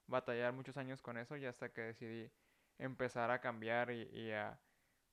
batallar 0.08 0.54
muchos 0.54 0.78
años 0.78 1.02
con 1.02 1.17
eso 1.17 1.36
y 1.36 1.45
hasta 1.45 1.69
que 1.69 1.82
decidí 1.82 2.32
empezar 2.78 3.32
a 3.32 3.41
cambiar 3.41 3.91
y, 3.91 4.04
y 4.13 4.32
a, 4.32 4.60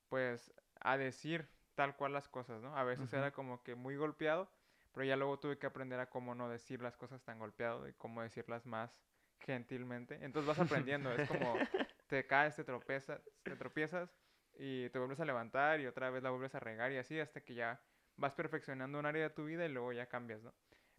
pues, 0.09 0.53
a 0.81 0.97
decir 0.97 1.49
tal 1.75 1.97
cual 1.97 2.13
las 2.13 2.29
cosas, 2.29 2.63
¿no? 2.63 2.77
A 2.77 2.85
veces 2.85 3.13
uh 3.13 3.17
-huh. 3.17 3.19
era 3.19 3.31
como 3.33 3.63
que 3.63 3.75
muy 3.75 3.97
golpeado, 3.97 4.51
pero 4.93 5.05
ya 5.05 5.17
luego 5.17 5.39
tuve 5.39 5.59
que 5.59 5.67
aprender 5.67 5.99
a 6.01 6.11
cómo 6.11 6.35
no 6.35 6.49
decir 6.49 6.83
las 6.83 6.97
cosas 6.97 7.23
tan 7.23 7.39
golpeado 7.39 7.89
y 7.89 7.93
cómo 7.95 8.23
decirlas 8.23 8.67
más 8.67 8.95
gentilmente. 9.41 10.19
Entonces 10.23 10.47
vas 10.47 10.59
aprendiendo, 10.59 11.13
es 11.13 11.29
como 11.29 11.55
te 12.09 12.27
caes, 12.27 12.57
te 12.57 12.65
tropiezas, 12.65 13.21
te 13.43 13.57
tropiezas 13.57 14.15
y 14.55 14.89
te 14.91 14.99
vuelves 14.99 15.21
a 15.21 15.25
levantar 15.25 15.81
y 15.81 15.87
otra 15.87 16.11
vez 16.11 16.23
la 16.23 16.31
vuelves 16.31 16.55
a 16.55 16.61
regar 16.61 16.93
y 16.93 16.99
así 16.99 17.19
hasta 17.19 17.41
que 17.41 17.55
ya 17.55 17.81
vas 18.17 18.35
perfeccionando 18.35 18.99
un 18.99 19.07
área 19.07 19.25
de 19.25 19.31
tu 19.31 19.45
vida 19.45 19.65
y 19.65 19.69
luego 19.69 19.93
ya 19.93 20.07
cambias, 20.07 20.43
¿no? 20.43 20.55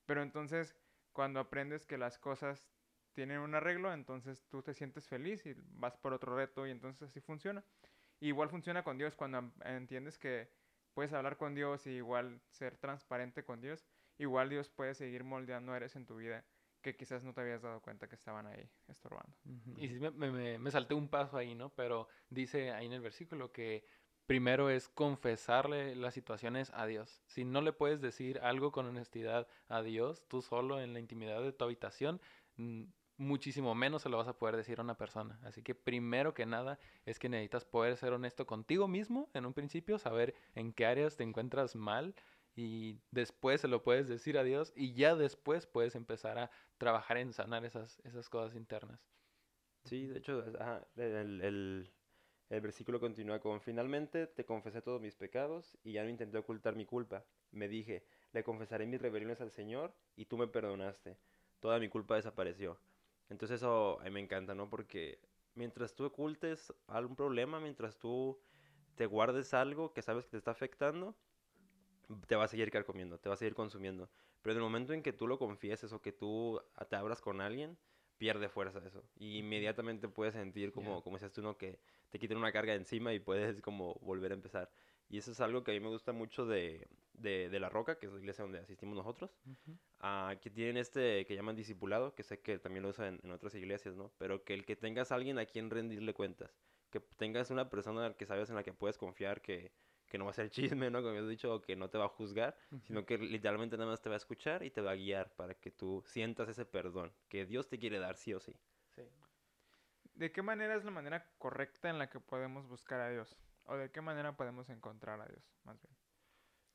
Pero 0.06 0.22
entonces, 0.22 0.76
cuando 1.12 1.40
aprendes 1.40 1.86
que 1.86 1.98
las 1.98 2.18
cosas 2.18 2.68
tienen 3.14 3.40
un 3.40 3.56
arreglo, 3.56 3.94
entonces 3.94 4.46
tú 4.50 4.62
te 4.64 4.74
sientes 4.74 5.08
feliz 5.08 5.46
y 5.46 5.56
vas 5.58 5.96
por 5.98 6.14
otro 6.14 6.36
reto 6.36 6.68
y 6.68 6.72
entonces 6.72 7.10
así 7.10 7.22
funciona. 7.22 7.64
Igual 8.20 8.50
funciona 8.50 8.84
con 8.84 8.98
Dios 8.98 9.16
cuando 9.16 9.52
entiendes 9.66 10.18
que 10.18 10.50
puedes 10.94 11.14
hablar 11.14 11.38
con 11.38 11.56
Dios 11.56 11.88
y 11.88 11.92
igual 11.92 12.42
ser 12.50 12.78
transparente 12.78 13.44
con 13.44 13.62
Dios, 13.62 13.86
igual 14.18 14.50
Dios 14.50 14.70
puede 14.70 14.94
seguir 14.96 15.24
moldeando 15.24 15.74
áreas 15.74 15.96
en 15.96 16.06
tu 16.06 16.18
vida 16.18 16.46
que 16.82 16.96
quizás 16.96 17.24
no 17.24 17.34
te 17.34 17.42
habías 17.42 17.62
dado 17.62 17.82
cuenta 17.82 18.08
que 18.08 18.16
estaban 18.16 18.46
ahí 18.46 18.70
estorbando. 18.90 19.36
Y 19.78 19.88
sí, 19.88 20.00
me, 20.00 20.12
me, 20.12 20.60
me 20.60 20.72
salté 20.72 20.94
un 20.94 21.08
paso 21.08 21.38
ahí, 21.38 21.56
¿no? 21.56 21.70
Pero 21.70 22.10
dice 22.30 22.72
ahí 22.72 22.86
en 22.86 22.94
el 22.94 23.02
versículo 23.02 23.52
que 23.54 23.86
primero 24.26 24.70
es 24.70 24.90
confesarle 24.90 25.96
las 25.96 26.14
situaciones 26.14 26.72
a 26.74 26.86
Dios. 26.86 27.22
Si 27.28 27.44
no 27.46 27.62
le 27.62 27.74
puedes 27.74 28.02
decir 28.02 28.40
algo 28.40 28.72
con 28.72 28.86
honestidad 28.86 29.48
a 29.68 29.82
Dios, 29.82 30.26
tú 30.28 30.42
solo 30.42 30.82
en 30.82 30.94
la 30.94 31.00
intimidad 31.00 31.42
de 31.42 31.54
tu 31.54 31.66
habitación, 31.66 32.22
muchísimo 33.18 33.76
menos 33.76 34.02
se 34.02 34.10
lo 34.10 34.18
vas 34.18 34.28
a 34.28 34.38
poder 34.38 34.56
decir 34.56 34.80
a 34.80 34.84
una 34.84 34.98
persona. 34.98 35.40
Así 35.44 35.62
que 35.62 35.76
primero 35.76 36.34
que 36.34 36.46
nada 36.46 36.80
es 37.06 37.20
que 37.20 37.30
necesitas 37.30 37.66
poder 37.66 37.98
ser 37.98 38.14
honesto 38.14 38.46
contigo 38.46 38.88
mismo 38.88 39.30
en 39.34 39.46
un 39.46 39.54
principio, 39.54 40.00
saber 40.00 40.36
en 40.56 40.74
qué 40.74 40.86
áreas 40.86 41.18
te 41.18 41.24
encuentras 41.24 41.76
mal 41.76 42.16
y 42.56 43.00
después 43.12 43.62
se 43.62 43.68
lo 43.68 43.84
puedes 43.84 44.08
decir 44.08 44.38
a 44.38 44.44
Dios 44.44 44.74
y 44.76 44.94
ya 44.94 45.16
después 45.16 45.66
puedes 45.66 45.96
empezar 45.96 46.38
a 46.38 46.52
trabajar 46.78 47.18
en 47.18 47.34
sanar 47.34 47.66
esas, 47.66 48.00
esas 48.04 48.30
cosas 48.30 48.56
internas. 48.56 49.00
Sí, 49.86 50.08
de 50.08 50.20
hecho, 50.20 50.44
el 50.96 51.92
el 52.54 52.62
versículo 52.62 53.00
continúa 53.00 53.40
con, 53.40 53.62
finalmente 53.62 54.28
te 54.28 54.46
confesé 54.46 54.84
todos 54.84 55.02
mis 55.02 55.16
pecados 55.16 55.76
y 55.84 55.94
ya 55.94 56.04
no 56.04 56.10
intenté 56.10 56.38
ocultar 56.38 56.76
mi 56.76 56.86
culpa. 56.86 57.26
Me 57.52 57.68
dije, 57.68 58.06
le 58.32 58.44
confesaré 58.44 58.86
mis 58.86 59.02
rebeliones 59.02 59.42
al 59.42 59.50
Señor 59.50 59.92
y 60.16 60.26
tú 60.26 60.38
me 60.38 60.46
perdonaste. 60.48 61.18
Toda 61.60 61.80
mi 61.80 61.90
culpa 61.90 62.16
desapareció. 62.16 62.78
Entonces 63.30 63.58
eso 63.58 63.98
mí 64.04 64.12
me 64.12 64.20
encanta, 64.20 64.54
¿no? 64.54 64.70
Porque 64.70 65.20
mientras 65.56 65.96
tú 65.96 66.06
ocultes 66.06 66.72
algún 66.86 67.16
problema, 67.16 67.60
mientras 67.60 67.98
tú 67.98 68.40
te 68.94 69.08
guardes 69.08 69.56
algo 69.56 69.92
que 69.92 70.04
sabes 70.04 70.26
que 70.26 70.32
te 70.32 70.38
está 70.38 70.52
afectando, 70.52 71.16
te 72.28 72.36
va 72.36 72.44
a 72.44 72.48
seguir 72.48 72.70
carcomiendo, 72.70 73.18
te 73.18 73.30
va 73.30 73.34
a 73.34 73.38
seguir 73.40 73.56
consumiendo. 73.56 74.12
Pero 74.44 74.52
en 74.52 74.58
el 74.58 74.64
momento 74.64 74.94
en 74.94 75.02
que 75.02 75.14
tú 75.14 75.26
lo 75.26 75.40
confieses 75.40 75.92
o 75.92 76.04
que 76.04 76.12
tú 76.12 76.62
te 76.88 76.96
abras 76.96 77.20
con 77.20 77.42
alguien, 77.42 77.80
pierde 78.24 78.48
fuerza 78.48 78.80
eso. 78.88 79.04
Y 79.18 79.40
inmediatamente 79.40 80.08
puedes 80.08 80.34
sentir 80.34 80.72
como, 80.72 80.94
yeah. 80.94 81.02
como 81.02 81.18
decías 81.18 81.34
tú, 81.34 81.42
¿no? 81.42 81.58
Que 81.58 81.78
te 82.10 82.20
quiten 82.20 82.38
una 82.38 82.54
carga 82.54 82.74
encima 82.74 83.14
y 83.14 83.20
puedes 83.20 83.62
como 83.62 83.96
volver 83.96 84.32
a 84.32 84.36
empezar. 84.36 84.72
Y 85.10 85.18
eso 85.18 85.34
es 85.34 85.42
algo 85.42 85.62
que 85.66 85.72
a 85.72 85.74
mí 85.74 85.82
me 85.82 85.90
gusta 85.90 86.14
mucho 86.14 86.46
de, 86.46 86.88
de, 87.16 87.50
de 87.50 87.60
La 87.60 87.68
Roca, 87.68 88.00
que 88.00 88.06
es 88.06 88.14
la 88.14 88.20
iglesia 88.20 88.44
donde 88.44 88.60
asistimos 88.60 88.96
nosotros. 88.96 89.36
Uh 89.46 89.52
-huh. 89.52 90.36
uh, 90.36 90.40
que 90.40 90.50
tienen 90.50 90.78
este 90.78 91.26
que 91.26 91.36
llaman 91.36 91.58
discipulado, 91.58 92.16
que 92.16 92.24
sé 92.24 92.40
que 92.40 92.60
también 92.60 92.84
lo 92.84 92.90
usan 92.92 93.16
en, 93.16 93.20
en, 93.24 93.32
otras 93.32 93.56
iglesias, 93.56 93.94
¿no? 93.98 94.14
Pero 94.18 94.46
que 94.46 94.54
el 94.54 94.64
que 94.64 94.78
tengas 94.78 95.12
a 95.12 95.16
alguien 95.16 95.38
a 95.38 95.46
quien 95.46 95.70
rendirle 95.70 96.14
cuentas. 96.14 96.56
que 96.92 97.02
tengas 97.18 97.52
una 97.52 97.70
persona 97.70 98.14
que 98.14 98.26
sabes 98.26 98.50
en 98.50 98.56
la 98.56 98.64
que 98.64 98.72
puedes 98.72 98.98
confiar, 98.98 99.42
que, 99.42 99.74
que 100.14 100.20
no 100.20 100.26
va 100.26 100.30
a 100.30 100.36
ser 100.36 100.52
chisme, 100.52 100.92
¿no? 100.92 101.00
Como 101.00 101.10
habías 101.10 101.28
dicho, 101.28 101.52
o 101.52 101.60
que 101.60 101.76
no 101.76 101.90
te 101.90 101.98
va 101.98 102.06
a 102.06 102.08
juzgar, 102.08 102.56
sino 102.84 103.04
que 103.04 103.18
literalmente 103.18 103.78
nada 103.78 103.90
más 103.90 104.00
te 104.00 104.10
va 104.10 104.16
a 104.16 104.18
escuchar 104.18 104.62
y 104.62 104.70
te 104.70 104.80
va 104.80 104.92
a 104.92 104.96
guiar 104.96 105.34
para 105.36 105.56
que 105.56 105.72
tú 105.72 106.04
sientas 106.06 106.48
ese 106.50 106.66
perdón 106.66 107.12
que 107.28 107.48
Dios 107.48 107.68
te 107.68 107.80
quiere 107.80 107.98
dar 107.98 108.16
sí 108.16 108.32
o 108.32 108.40
sí. 108.40 108.56
Sí. 108.90 109.02
¿De 110.14 110.32
qué 110.32 110.44
manera 110.44 110.76
es 110.76 110.86
la 110.86 110.92
manera 110.92 111.34
correcta 111.40 111.90
en 111.90 111.98
la 111.98 112.12
que 112.12 112.20
podemos 112.20 112.68
buscar 112.68 113.02
a 113.02 113.10
Dios? 113.10 113.40
¿O 113.64 113.76
de 113.76 113.90
qué 113.90 114.02
manera 114.02 114.38
podemos 114.38 114.70
encontrar 114.70 115.20
a 115.20 115.26
Dios, 115.26 115.44
más 115.64 115.82
bien? 115.82 115.96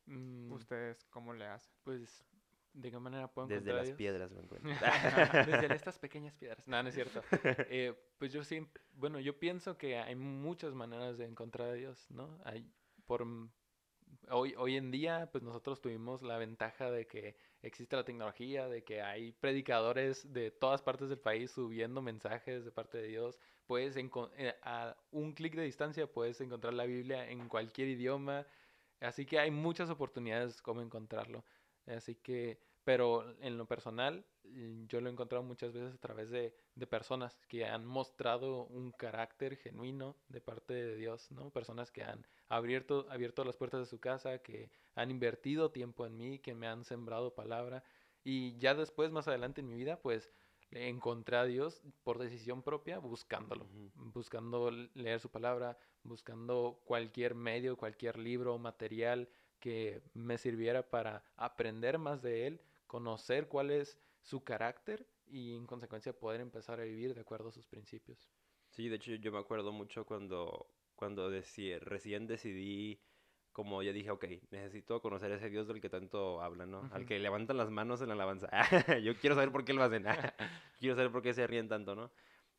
Mm, 0.07 0.51
¿Ustedes 0.51 1.05
cómo 1.05 1.33
le 1.33 1.47
hacen? 1.47 1.73
Pues, 1.85 2.25
¿de 2.73 2.91
qué 2.91 2.99
manera 2.99 3.29
puedo 3.29 3.47
Desde 3.47 3.71
encontrar 3.71 3.77
a 3.77 3.79
las 3.79 3.87
Dios? 3.87 3.97
piedras 3.99 4.33
lo 4.33 4.41
encuentro. 4.41 4.69
Desde 5.47 5.75
estas 5.77 5.97
pequeñas 6.01 6.35
piedras. 6.35 6.67
No, 6.67 6.83
no 6.83 6.89
es 6.89 6.95
cierto. 6.97 7.23
Eh, 7.71 7.95
pues 8.19 8.33
yo 8.33 8.43
sí, 8.43 8.67
bueno, 8.95 9.21
yo 9.21 9.39
pienso 9.39 9.79
que 9.79 9.97
hay 9.97 10.17
muchas 10.17 10.75
maneras 10.75 11.19
de 11.19 11.27
encontrar 11.27 11.69
a 11.69 11.73
Dios, 11.75 12.11
¿no? 12.11 12.41
Hay, 12.45 12.69
por, 13.09 13.23
m- 13.23 13.51
hoy, 14.31 14.55
hoy 14.59 14.77
en 14.77 14.91
día, 14.91 15.31
pues 15.33 15.45
nosotros 15.45 15.81
tuvimos 15.81 16.23
la 16.23 16.39
ventaja 16.39 16.91
de 16.91 17.07
que 17.07 17.37
existe 17.63 17.97
la 17.97 18.05
tecnología, 18.05 18.69
de 18.69 18.85
que 18.85 19.03
hay 19.03 19.33
predicadores 19.33 20.33
de 20.33 20.51
todas 20.51 20.83
partes 20.83 21.09
del 21.09 21.21
país 21.21 21.51
subiendo 21.53 22.03
mensajes 22.03 22.65
de 22.65 22.73
parte 22.73 22.99
de 22.99 23.09
Dios. 23.09 23.39
Puedes, 23.67 23.97
eh, 23.97 24.57
a 24.63 24.97
un 25.11 25.35
clic 25.35 25.55
de 25.57 25.63
distancia, 25.65 26.13
puedes 26.13 26.41
encontrar 26.41 26.75
la 26.75 26.87
Biblia 26.87 27.31
en 27.31 27.49
cualquier 27.49 27.89
idioma. 27.89 28.47
Así 29.01 29.27
que 29.27 29.39
hay 29.39 29.51
muchas 29.51 29.91
oportunidades 29.91 30.63
como 30.63 30.83
encontrarlo. 30.83 31.45
Así 31.87 32.17
que, 32.17 32.61
pero 32.89 33.37
en 33.43 33.59
lo 33.59 33.67
personal, 33.67 34.25
yo 34.87 35.03
lo 35.03 35.11
he 35.11 35.13
encontrado 35.13 35.45
muchas 35.45 35.75
veces 35.75 35.95
a 35.95 35.99
través 35.99 36.31
de, 36.31 36.55
de 36.75 36.87
personas 36.87 37.39
que 37.47 37.67
han 37.67 37.85
mostrado 37.85 38.65
un 38.65 38.93
carácter 38.93 39.59
genuino 39.59 40.17
de 40.31 40.41
parte 40.41 40.73
de 40.73 40.97
Dios, 40.97 41.31
¿no? 41.31 41.51
Personas 41.51 41.93
que 41.93 42.03
han 42.03 42.27
abierto, 42.49 43.07
abierto 43.11 43.45
las 43.45 43.59
puertas 43.59 43.81
de 43.81 43.85
su 43.85 44.01
casa, 44.01 44.39
que 44.39 44.71
han 44.95 45.11
invertido 45.11 45.71
tiempo 45.71 46.07
en 46.07 46.17
mí, 46.17 46.39
que 46.39 46.55
me 46.55 46.67
han 46.67 46.83
sembrado 46.87 47.35
palabra. 47.35 47.85
Y 48.25 48.57
ya 48.57 48.75
después, 48.75 49.13
más 49.13 49.29
adelante 49.29 49.61
en 49.61 49.69
mi 49.69 49.75
vida, 49.75 50.01
pues 50.01 50.33
encontré 50.71 51.37
a 51.37 51.45
Dios 51.45 51.83
por 52.05 52.17
decisión 52.17 52.63
propia, 52.63 53.01
buscándolo, 53.01 53.67
buscando 53.97 54.71
leer 54.71 55.21
su 55.21 55.29
palabra, 55.29 55.77
buscando 56.05 56.81
cualquier 56.87 57.35
medio, 57.35 57.77
cualquier 57.77 58.19
libro, 58.19 58.57
material 58.57 59.29
que 59.61 60.01
me 60.15 60.39
sirviera 60.39 60.89
para 60.89 61.23
aprender 61.37 61.99
más 61.99 62.23
de 62.23 62.47
él, 62.47 62.61
conocer 62.89 63.49
cuál 63.49 63.71
es 63.71 64.01
su 64.23 64.45
carácter 64.45 65.07
y 65.27 65.55
en 65.57 65.67
consecuencia 65.67 66.19
poder 66.19 66.41
empezar 66.41 66.81
a 66.81 66.85
vivir 66.85 67.15
de 67.15 67.21
acuerdo 67.23 67.51
a 67.51 67.53
sus 67.53 67.69
principios. 67.69 68.33
Sí, 68.71 68.89
de 68.89 68.97
hecho 68.97 69.15
yo 69.15 69.33
me 69.33 69.39
acuerdo 69.39 69.73
mucho 69.73 70.05
cuando, 70.07 70.67
cuando 70.97 71.31
deci- 71.31 71.79
recién 71.81 72.27
decidí, 72.27 73.01
como 73.53 73.83
ya 73.83 73.93
dije, 73.93 74.11
ok, 74.11 74.25
necesito 74.51 75.01
conocer 75.03 75.33
a 75.33 75.37
ese 75.37 75.51
Dios 75.51 75.67
del 75.67 75.81
que 75.81 75.89
tanto 75.91 76.43
hablan, 76.43 76.71
¿no? 76.71 76.89
Al 76.93 77.05
Ujú. 77.05 77.07
que 77.07 77.19
levantan 77.19 77.57
las 77.57 77.71
manos 77.71 78.01
en 78.03 78.09
la 78.09 78.15
alabanza. 78.15 78.49
yo 79.03 79.17
quiero 79.17 79.35
saber 79.37 79.51
por 79.53 79.65
qué 79.65 79.73
lo 79.73 79.83
hacen. 79.83 80.05
quiero 80.79 80.95
saber 80.97 81.11
por 81.11 81.23
qué 81.23 81.35
se 81.35 81.47
ríen 81.47 81.69
tanto, 81.69 81.95
¿no? 81.95 82.13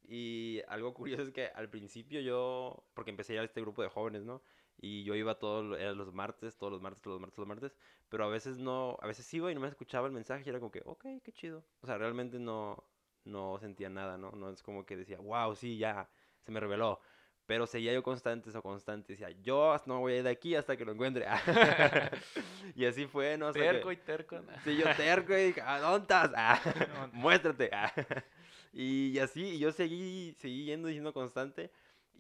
Y 0.08 0.62
algo 0.68 0.94
curioso 0.94 1.24
es 1.24 1.32
que 1.32 1.48
al 1.48 1.70
principio 1.70 2.20
yo, 2.22 2.84
porque 2.96 3.12
empecé 3.12 3.36
ya 3.36 3.44
este 3.44 3.62
grupo 3.62 3.84
de 3.84 3.90
jóvenes, 3.90 4.24
¿no? 4.26 4.42
Y 4.82 5.04
yo 5.04 5.14
iba 5.16 5.36
todos 5.38 5.66
los 5.98 6.14
martes, 6.14 6.58
todos 6.58 6.72
los 6.72 6.82
martes, 6.82 7.02
todos 7.02 7.16
los 7.16 7.22
martes, 7.22 7.36
todos 7.36 7.48
los 7.48 7.56
martes, 7.58 7.78
pero 8.10 8.24
a 8.24 8.30
veces 8.30 8.58
no, 8.58 8.98
a 9.02 9.08
veces 9.08 9.32
iba 9.34 9.52
y 9.52 9.56
no 9.56 9.62
me 9.62 9.68
escuchaba 9.68 10.08
el 10.08 10.14
mensaje 10.14 10.44
y 10.46 10.50
era 10.50 10.60
como 10.60 10.72
que, 10.72 10.82
ok, 10.86 11.06
qué 11.24 11.32
chido. 11.34 11.64
O 11.82 11.86
sea, 11.88 11.98
realmente 11.98 12.40
no, 12.40 12.82
no 13.26 13.58
sentía 13.60 13.90
nada, 13.90 14.18
¿no? 14.18 14.32
No 14.32 14.50
es 14.50 14.64
como 14.64 14.86
que 14.86 14.96
decía, 14.96 15.20
wow, 15.20 15.56
sí, 15.56 15.78
ya, 15.78 16.10
se 16.46 16.52
me 16.52 16.60
reveló. 16.60 17.00
Pero 17.46 17.66
seguía 17.66 17.92
yo 17.94 18.04
constante, 18.04 18.50
eso 18.52 18.62
constante. 18.62 19.14
Decía, 19.14 19.32
yo 19.42 19.76
no 19.88 20.00
voy 20.00 20.14
a 20.14 20.18
ir 20.18 20.24
de 20.24 20.30
aquí 20.30 20.56
hasta 20.56 20.78
que 20.78 20.86
lo 20.86 20.92
encuentre. 20.92 21.26
y 22.76 22.86
así 22.86 23.06
fue, 23.08 23.38
¿no? 23.38 23.48
Hasta 23.48 23.60
que- 23.60 23.66
Terco 23.66 23.92
y 23.92 23.98
terco. 23.98 24.40
nah. 24.40 24.60
Sí, 24.64 24.78
yo 24.78 24.86
terco 24.96 25.34
y 25.34 25.46
dije, 25.48 25.62
¿a 25.62 25.80
dónde 25.80 26.02
estás? 26.02 26.32
Ah, 26.36 26.60
No. 26.94 27.10
muéstrate. 27.14 27.70
ah. 27.74 27.92
Y 28.74 29.18
así, 29.20 29.42
y 29.56 29.60
yo 29.60 29.72
seguí, 29.72 30.36
seguí 30.38 30.66
yendo 30.66 30.88
diciendo 30.88 31.12
constante. 31.14 31.72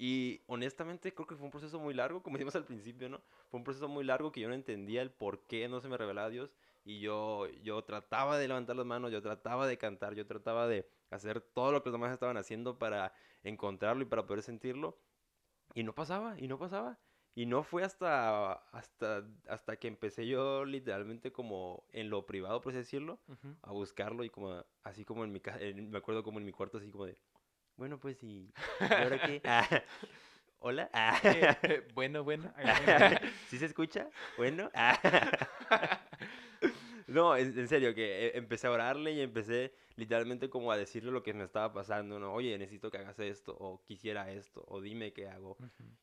Y 0.01 0.39
honestamente 0.47 1.13
creo 1.13 1.27
que 1.27 1.35
fue 1.35 1.43
un 1.43 1.51
proceso 1.51 1.77
muy 1.77 1.93
largo, 1.93 2.23
como 2.23 2.38
decimos 2.47 2.55
al 2.55 2.63
principio, 2.63 3.09
¿no? 3.09 3.21
Fue 3.49 3.57
un 3.57 3.65
proceso 3.65 3.89
muy 3.89 4.05
largo 4.05 4.31
que 4.31 4.39
yo 4.39 4.47
no 4.47 4.53
entendía 4.53 5.01
el 5.01 5.12
por 5.12 5.45
qué 5.45 5.67
no 5.67 5.81
se 5.81 5.89
me 5.89 5.97
revelaba 5.97 6.29
Dios. 6.29 6.55
Y 6.85 7.01
yo, 7.01 7.47
yo 7.63 7.83
trataba 7.83 8.38
de 8.38 8.47
levantar 8.47 8.77
las 8.77 8.85
manos, 8.85 9.12
yo 9.12 9.21
trataba 9.21 9.67
de 9.67 9.77
cantar, 9.77 10.15
yo 10.15 10.25
trataba 10.25 10.67
de 10.67 10.89
hacer 11.09 11.41
todo 11.41 11.73
lo 11.73 11.83
que 11.83 11.89
los 11.89 11.95
demás 11.95 12.13
estaban 12.13 12.38
haciendo 12.38 12.79
para 12.79 13.13
encontrarlo 13.43 14.01
y 14.01 14.05
para 14.05 14.25
poder 14.25 14.41
sentirlo. 14.41 14.97
Y 15.75 15.83
no 15.83 15.93
pasaba, 15.93 16.39
y 16.39 16.47
no 16.47 16.57
pasaba. 16.57 16.97
Y 17.35 17.45
no 17.45 17.63
fue 17.63 17.83
hasta, 17.83 18.53
hasta, 18.53 19.23
hasta 19.47 19.75
que 19.77 19.89
empecé 19.89 20.27
yo 20.27 20.63
literalmente 20.63 21.31
como 21.33 21.83
en 21.91 22.09
lo 22.09 22.25
privado, 22.25 22.62
por 22.62 22.71
así 22.71 22.77
decirlo, 22.79 23.19
Ujú. 23.27 23.55
a 23.62 23.71
buscarlo 23.71 24.23
y 24.23 24.29
como 24.29 24.63
así 24.83 25.03
como 25.03 25.25
en 25.25 25.33
mi 25.33 25.41
casa, 25.41 25.59
me 25.59 25.97
acuerdo 25.97 26.23
como 26.23 26.39
en 26.39 26.45
mi 26.45 26.51
cuarto 26.53 26.77
así 26.77 26.89
como 26.89 27.05
de, 27.05 27.17
bueno 27.79 27.97
pues 27.97 28.21
y, 28.23 28.51
¿y 28.81 28.93
ahora 28.93 29.19
qué? 29.25 29.41
Ah, 29.45 29.65
Hola, 30.59 30.89
Ah, 30.91 31.17
Eh, 31.23 31.55
eh, 31.63 31.87
bueno, 31.93 32.25
bueno. 32.25 32.53
¿sí 33.47 33.57
se 33.57 33.65
escucha? 33.65 34.09
Bueno, 34.37 34.69
Ah. 34.73 34.99
no, 37.07 37.37
en, 37.37 37.67
serio 37.69 37.95
que 37.95 38.27
eh, 38.27 38.31
empecé 38.35 38.67
a 38.67 38.71
orarle 38.71 39.13
y 39.13 39.21
empecé 39.21 39.73
literalmente 39.95 40.49
como 40.49 40.73
a 40.73 40.77
decirle 40.77 41.11
lo 41.11 41.23
que 41.23 41.33
me 41.33 41.45
estaba 41.45 41.71
pasando, 41.71 42.19
¿no? 42.19 42.33
Oye, 42.33 42.57
necesito 42.57 42.91
que 42.91 42.97
hagas 42.97 43.17
esto 43.19 43.55
o 43.57 43.81
quisiera 43.85 44.29
esto 44.29 44.65
o 44.67 44.81
dime 44.81 45.13
qué 45.13 45.29
hago. 45.29 45.57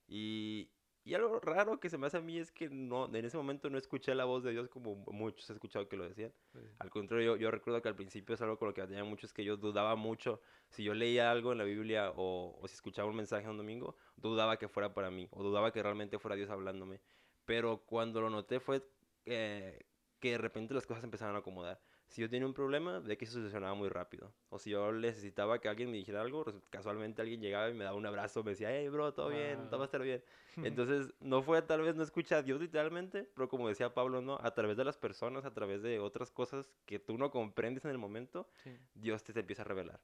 Y, 0.08 0.70
y 1.06 1.14
algo 1.14 1.38
raro 1.38 1.78
que 1.78 1.88
se 1.88 1.98
me 1.98 2.08
hace 2.08 2.16
a 2.16 2.20
mí 2.20 2.36
es 2.36 2.50
que 2.50 2.68
no, 2.68 3.06
en 3.06 3.24
ese 3.24 3.36
momento 3.36 3.70
no 3.70 3.78
escuché 3.78 4.12
la 4.12 4.24
voz 4.24 4.42
de 4.42 4.50
Dios 4.50 4.68
como 4.68 4.96
muchos 4.96 5.48
he 5.48 5.52
escuchado 5.52 5.88
que 5.88 5.96
lo 5.96 6.02
decían. 6.08 6.32
Sí. 6.52 6.58
Al 6.80 6.90
contrario, 6.90 7.36
yo, 7.36 7.42
yo 7.42 7.50
recuerdo 7.52 7.80
que 7.80 7.88
al 7.88 7.94
principio 7.94 8.34
es 8.34 8.42
algo 8.42 8.58
con 8.58 8.66
lo 8.66 8.74
que 8.74 8.82
tenía 8.82 9.04
mucho, 9.04 9.24
es 9.24 9.32
que 9.32 9.44
yo 9.44 9.56
dudaba 9.56 9.94
mucho. 9.94 10.40
Si 10.68 10.82
yo 10.82 10.94
leía 10.94 11.30
algo 11.30 11.52
en 11.52 11.58
la 11.58 11.64
Biblia 11.64 12.10
o, 12.16 12.58
o 12.60 12.66
si 12.66 12.74
escuchaba 12.74 13.08
un 13.08 13.14
mensaje 13.14 13.48
un 13.48 13.56
domingo, 13.56 13.96
dudaba 14.16 14.58
que 14.58 14.66
fuera 14.66 14.94
para 14.94 15.12
mí 15.12 15.28
o 15.30 15.44
dudaba 15.44 15.70
que 15.70 15.80
realmente 15.80 16.18
fuera 16.18 16.34
Dios 16.34 16.50
hablándome. 16.50 17.00
Pero 17.44 17.84
cuando 17.86 18.20
lo 18.20 18.28
noté 18.28 18.58
fue 18.58 18.82
eh, 19.26 19.86
que 20.18 20.32
de 20.32 20.38
repente 20.38 20.74
las 20.74 20.86
cosas 20.86 21.04
empezaron 21.04 21.36
a 21.36 21.38
acomodar. 21.38 21.80
Si 22.08 22.22
yo 22.22 22.30
tenía 22.30 22.46
un 22.46 22.54
problema, 22.54 23.00
de 23.00 23.16
que 23.18 23.26
se 23.26 23.32
solucionaba 23.32 23.74
muy 23.74 23.88
rápido. 23.88 24.32
O 24.48 24.58
si 24.58 24.70
yo 24.70 24.92
necesitaba 24.92 25.60
que 25.60 25.68
alguien 25.68 25.90
me 25.90 25.96
dijera 25.96 26.20
algo, 26.20 26.44
casualmente 26.70 27.20
alguien 27.20 27.40
llegaba 27.40 27.68
y 27.68 27.74
me 27.74 27.84
daba 27.84 27.96
un 27.96 28.06
abrazo, 28.06 28.44
me 28.44 28.52
decía, 28.52 28.70
hey, 28.70 28.88
bro, 28.88 29.12
todo 29.12 29.28
bien, 29.28 29.68
todo 29.68 29.78
va 29.78 29.84
a 29.84 29.86
estar 29.86 30.02
bien. 30.02 30.22
Entonces, 30.56 31.12
no 31.20 31.42
fue 31.42 31.60
tal 31.62 31.82
vez 31.82 31.96
no 31.96 32.02
escucha 32.04 32.38
a 32.38 32.42
Dios 32.42 32.60
literalmente, 32.60 33.28
pero 33.34 33.48
como 33.48 33.68
decía 33.68 33.92
Pablo, 33.92 34.22
¿no? 34.22 34.38
A 34.40 34.54
través 34.54 34.76
de 34.76 34.84
las 34.84 34.96
personas, 34.96 35.44
a 35.44 35.52
través 35.52 35.82
de 35.82 35.98
otras 35.98 36.30
cosas 36.30 36.72
que 36.86 36.98
tú 36.98 37.18
no 37.18 37.30
comprendes 37.30 37.84
en 37.84 37.90
el 37.90 37.98
momento, 37.98 38.48
Sí. 38.62 38.78
Dios 38.94 39.24
te, 39.24 39.32
te 39.32 39.40
empieza 39.40 39.62
a 39.62 39.66
revelar. 39.66 40.00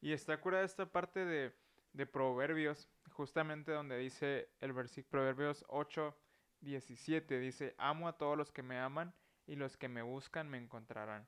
Y 0.00 0.12
está 0.12 0.40
curada 0.40 0.64
esta 0.64 0.86
parte 0.90 1.24
de, 1.24 1.52
de 1.92 2.06
Proverbios, 2.06 2.88
justamente 3.10 3.72
donde 3.72 3.98
dice 3.98 4.48
el 4.60 4.72
versículo 4.72 5.10
Proverbios 5.10 5.64
8, 5.68 6.14
17, 6.60 7.38
dice, 7.38 7.74
amo 7.78 8.08
a 8.08 8.16
todos 8.18 8.36
los 8.36 8.50
que 8.50 8.62
me 8.62 8.78
aman 8.78 9.14
y 9.48 9.56
los 9.56 9.76
que 9.76 9.88
me 9.88 10.02
buscan 10.02 10.48
me 10.48 10.58
encontrarán. 10.58 11.26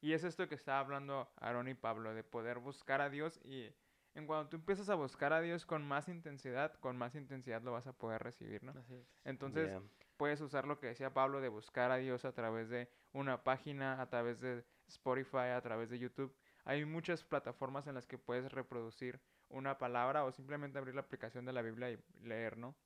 Y 0.00 0.12
es 0.12 0.22
esto 0.24 0.46
que 0.48 0.54
está 0.54 0.78
hablando 0.78 1.32
Aarón 1.36 1.68
y 1.68 1.74
Pablo, 1.74 2.14
de 2.14 2.22
poder 2.22 2.58
buscar 2.58 3.00
a 3.00 3.08
Dios 3.08 3.40
y 3.44 3.74
en 4.14 4.26
cuando 4.26 4.50
tú 4.50 4.56
empiezas 4.56 4.90
a 4.90 4.94
buscar 4.94 5.32
a 5.32 5.40
Dios 5.40 5.64
con 5.64 5.82
más 5.88 6.06
intensidad, 6.08 6.74
con 6.80 6.98
más 6.98 7.14
intensidad 7.14 7.62
lo 7.62 7.72
vas 7.72 7.86
a 7.86 7.94
poder 7.94 8.22
recibir, 8.22 8.62
¿no? 8.62 8.72
Así 8.72 8.94
es. 8.94 9.06
Entonces, 9.24 9.70
Yeah. 9.70 9.82
puedes 10.18 10.40
usar 10.42 10.66
lo 10.66 10.78
que 10.78 10.88
decía 10.88 11.14
Pablo 11.14 11.40
de 11.40 11.48
buscar 11.48 11.90
a 11.90 11.96
Dios 11.96 12.26
a 12.26 12.32
través 12.32 12.68
de 12.68 12.90
una 13.12 13.42
página, 13.42 14.02
a 14.02 14.06
través 14.10 14.38
de 14.40 14.64
Spotify, 14.86 15.48
a 15.56 15.60
través 15.62 15.88
de 15.88 15.98
YouTube. 15.98 16.36
Hay 16.64 16.84
muchas 16.84 17.24
plataformas 17.24 17.86
en 17.86 17.94
las 17.94 18.06
que 18.06 18.18
puedes 18.18 18.52
reproducir 18.52 19.18
una 19.48 19.78
palabra 19.78 20.24
o 20.24 20.30
simplemente 20.30 20.78
abrir 20.78 20.94
la 20.94 21.00
aplicación 21.00 21.46
de 21.46 21.52
la 21.54 21.62
Biblia 21.62 21.90
y 21.90 21.98
leer, 22.22 22.58
¿no? 22.58 22.76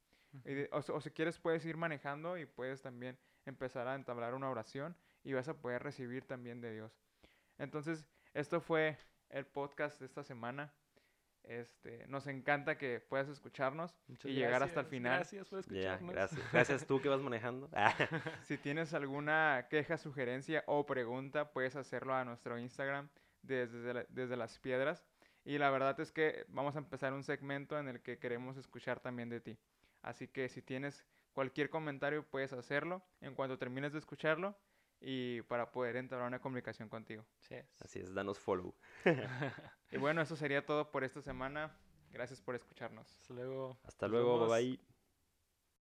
Y 0.44 0.54
de- 0.54 0.68
o, 0.72 0.80
si- 0.80 0.92
o 0.92 1.00
si 1.00 1.10
quieres 1.10 1.38
puedes 1.40 1.64
ir 1.66 1.76
manejando 1.76 2.38
y 2.38 2.46
puedes 2.46 2.82
también 2.82 3.18
empezar 3.46 3.88
a 3.88 3.94
entablar 3.94 4.34
una 4.34 4.50
oración 4.50 4.94
y 5.24 5.32
vas 5.32 5.48
a 5.48 5.54
poder 5.54 5.82
recibir 5.82 6.24
también 6.26 6.60
de 6.60 6.72
Dios. 6.74 6.92
Entonces, 7.58 8.06
esto 8.34 8.60
fue 8.60 8.98
el 9.30 9.46
podcast 9.46 9.98
de 9.98 10.06
esta 10.06 10.22
semana. 10.22 10.72
Este, 11.44 12.04
nos 12.08 12.26
encanta 12.26 12.76
que 12.76 12.98
puedas 13.00 13.28
escucharnos 13.28 13.94
Muchas 14.08 14.30
y 14.30 14.34
llegar 14.34 14.64
hasta 14.64 14.80
el 14.80 14.86
final. 14.86 15.14
Gracias 15.18 15.48
por 15.48 15.64
Yeah, 15.66 15.92
escucharnos. 15.94 16.12
gracias. 16.14 16.52
Gracias 16.52 16.86
tú 16.86 17.00
que 17.00 17.08
vas 17.08 17.20
manejando. 17.20 17.68
Ah, 17.72 17.94
Si 18.42 18.58
tienes 18.58 18.92
alguna 18.94 19.66
queja, 19.70 19.96
sugerencia 19.96 20.64
o 20.66 20.84
pregunta, 20.86 21.52
puedes 21.52 21.76
hacerlo 21.76 22.14
a 22.14 22.24
nuestro 22.24 22.58
Instagram 22.58 23.08
desde, 23.42 23.94
la- 23.94 24.06
desde 24.08 24.36
las 24.36 24.58
piedras. 24.58 25.04
Y 25.44 25.58
la 25.58 25.70
verdad 25.70 25.98
es 26.00 26.10
que 26.10 26.44
vamos 26.48 26.74
a 26.74 26.80
empezar 26.80 27.12
un 27.12 27.22
segmento 27.22 27.78
en 27.78 27.86
el 27.86 28.00
que 28.02 28.18
queremos 28.18 28.56
escuchar 28.56 28.98
también 28.98 29.28
de 29.28 29.40
ti. 29.40 29.56
Así 30.02 30.26
que 30.26 30.48
si 30.48 30.62
tienes 30.62 31.06
cualquier 31.36 31.68
comentario, 31.68 32.24
puedes 32.24 32.54
hacerlo 32.54 33.02
en 33.20 33.34
cuanto 33.34 33.58
termines 33.58 33.92
de 33.92 33.98
escucharlo 33.98 34.56
y 34.98 35.42
para 35.42 35.70
poder 35.70 35.96
entablar 35.96 36.28
una 36.28 36.40
comunicación 36.40 36.88
contigo. 36.88 37.26
Así 37.42 37.56
es. 37.56 37.82
Así 37.82 37.98
es, 37.98 38.14
danos 38.14 38.38
follow. 38.38 38.74
Y 39.92 39.98
bueno, 39.98 40.22
eso 40.22 40.34
sería 40.34 40.64
todo 40.64 40.90
por 40.90 41.04
esta 41.04 41.20
semana. 41.20 41.76
Gracias 42.10 42.40
por 42.40 42.54
escucharnos. 42.54 43.06
Hasta 43.20 43.34
luego. 43.34 43.76
Hasta 43.84 44.08
luego, 44.08 44.48
bye. 44.48 44.80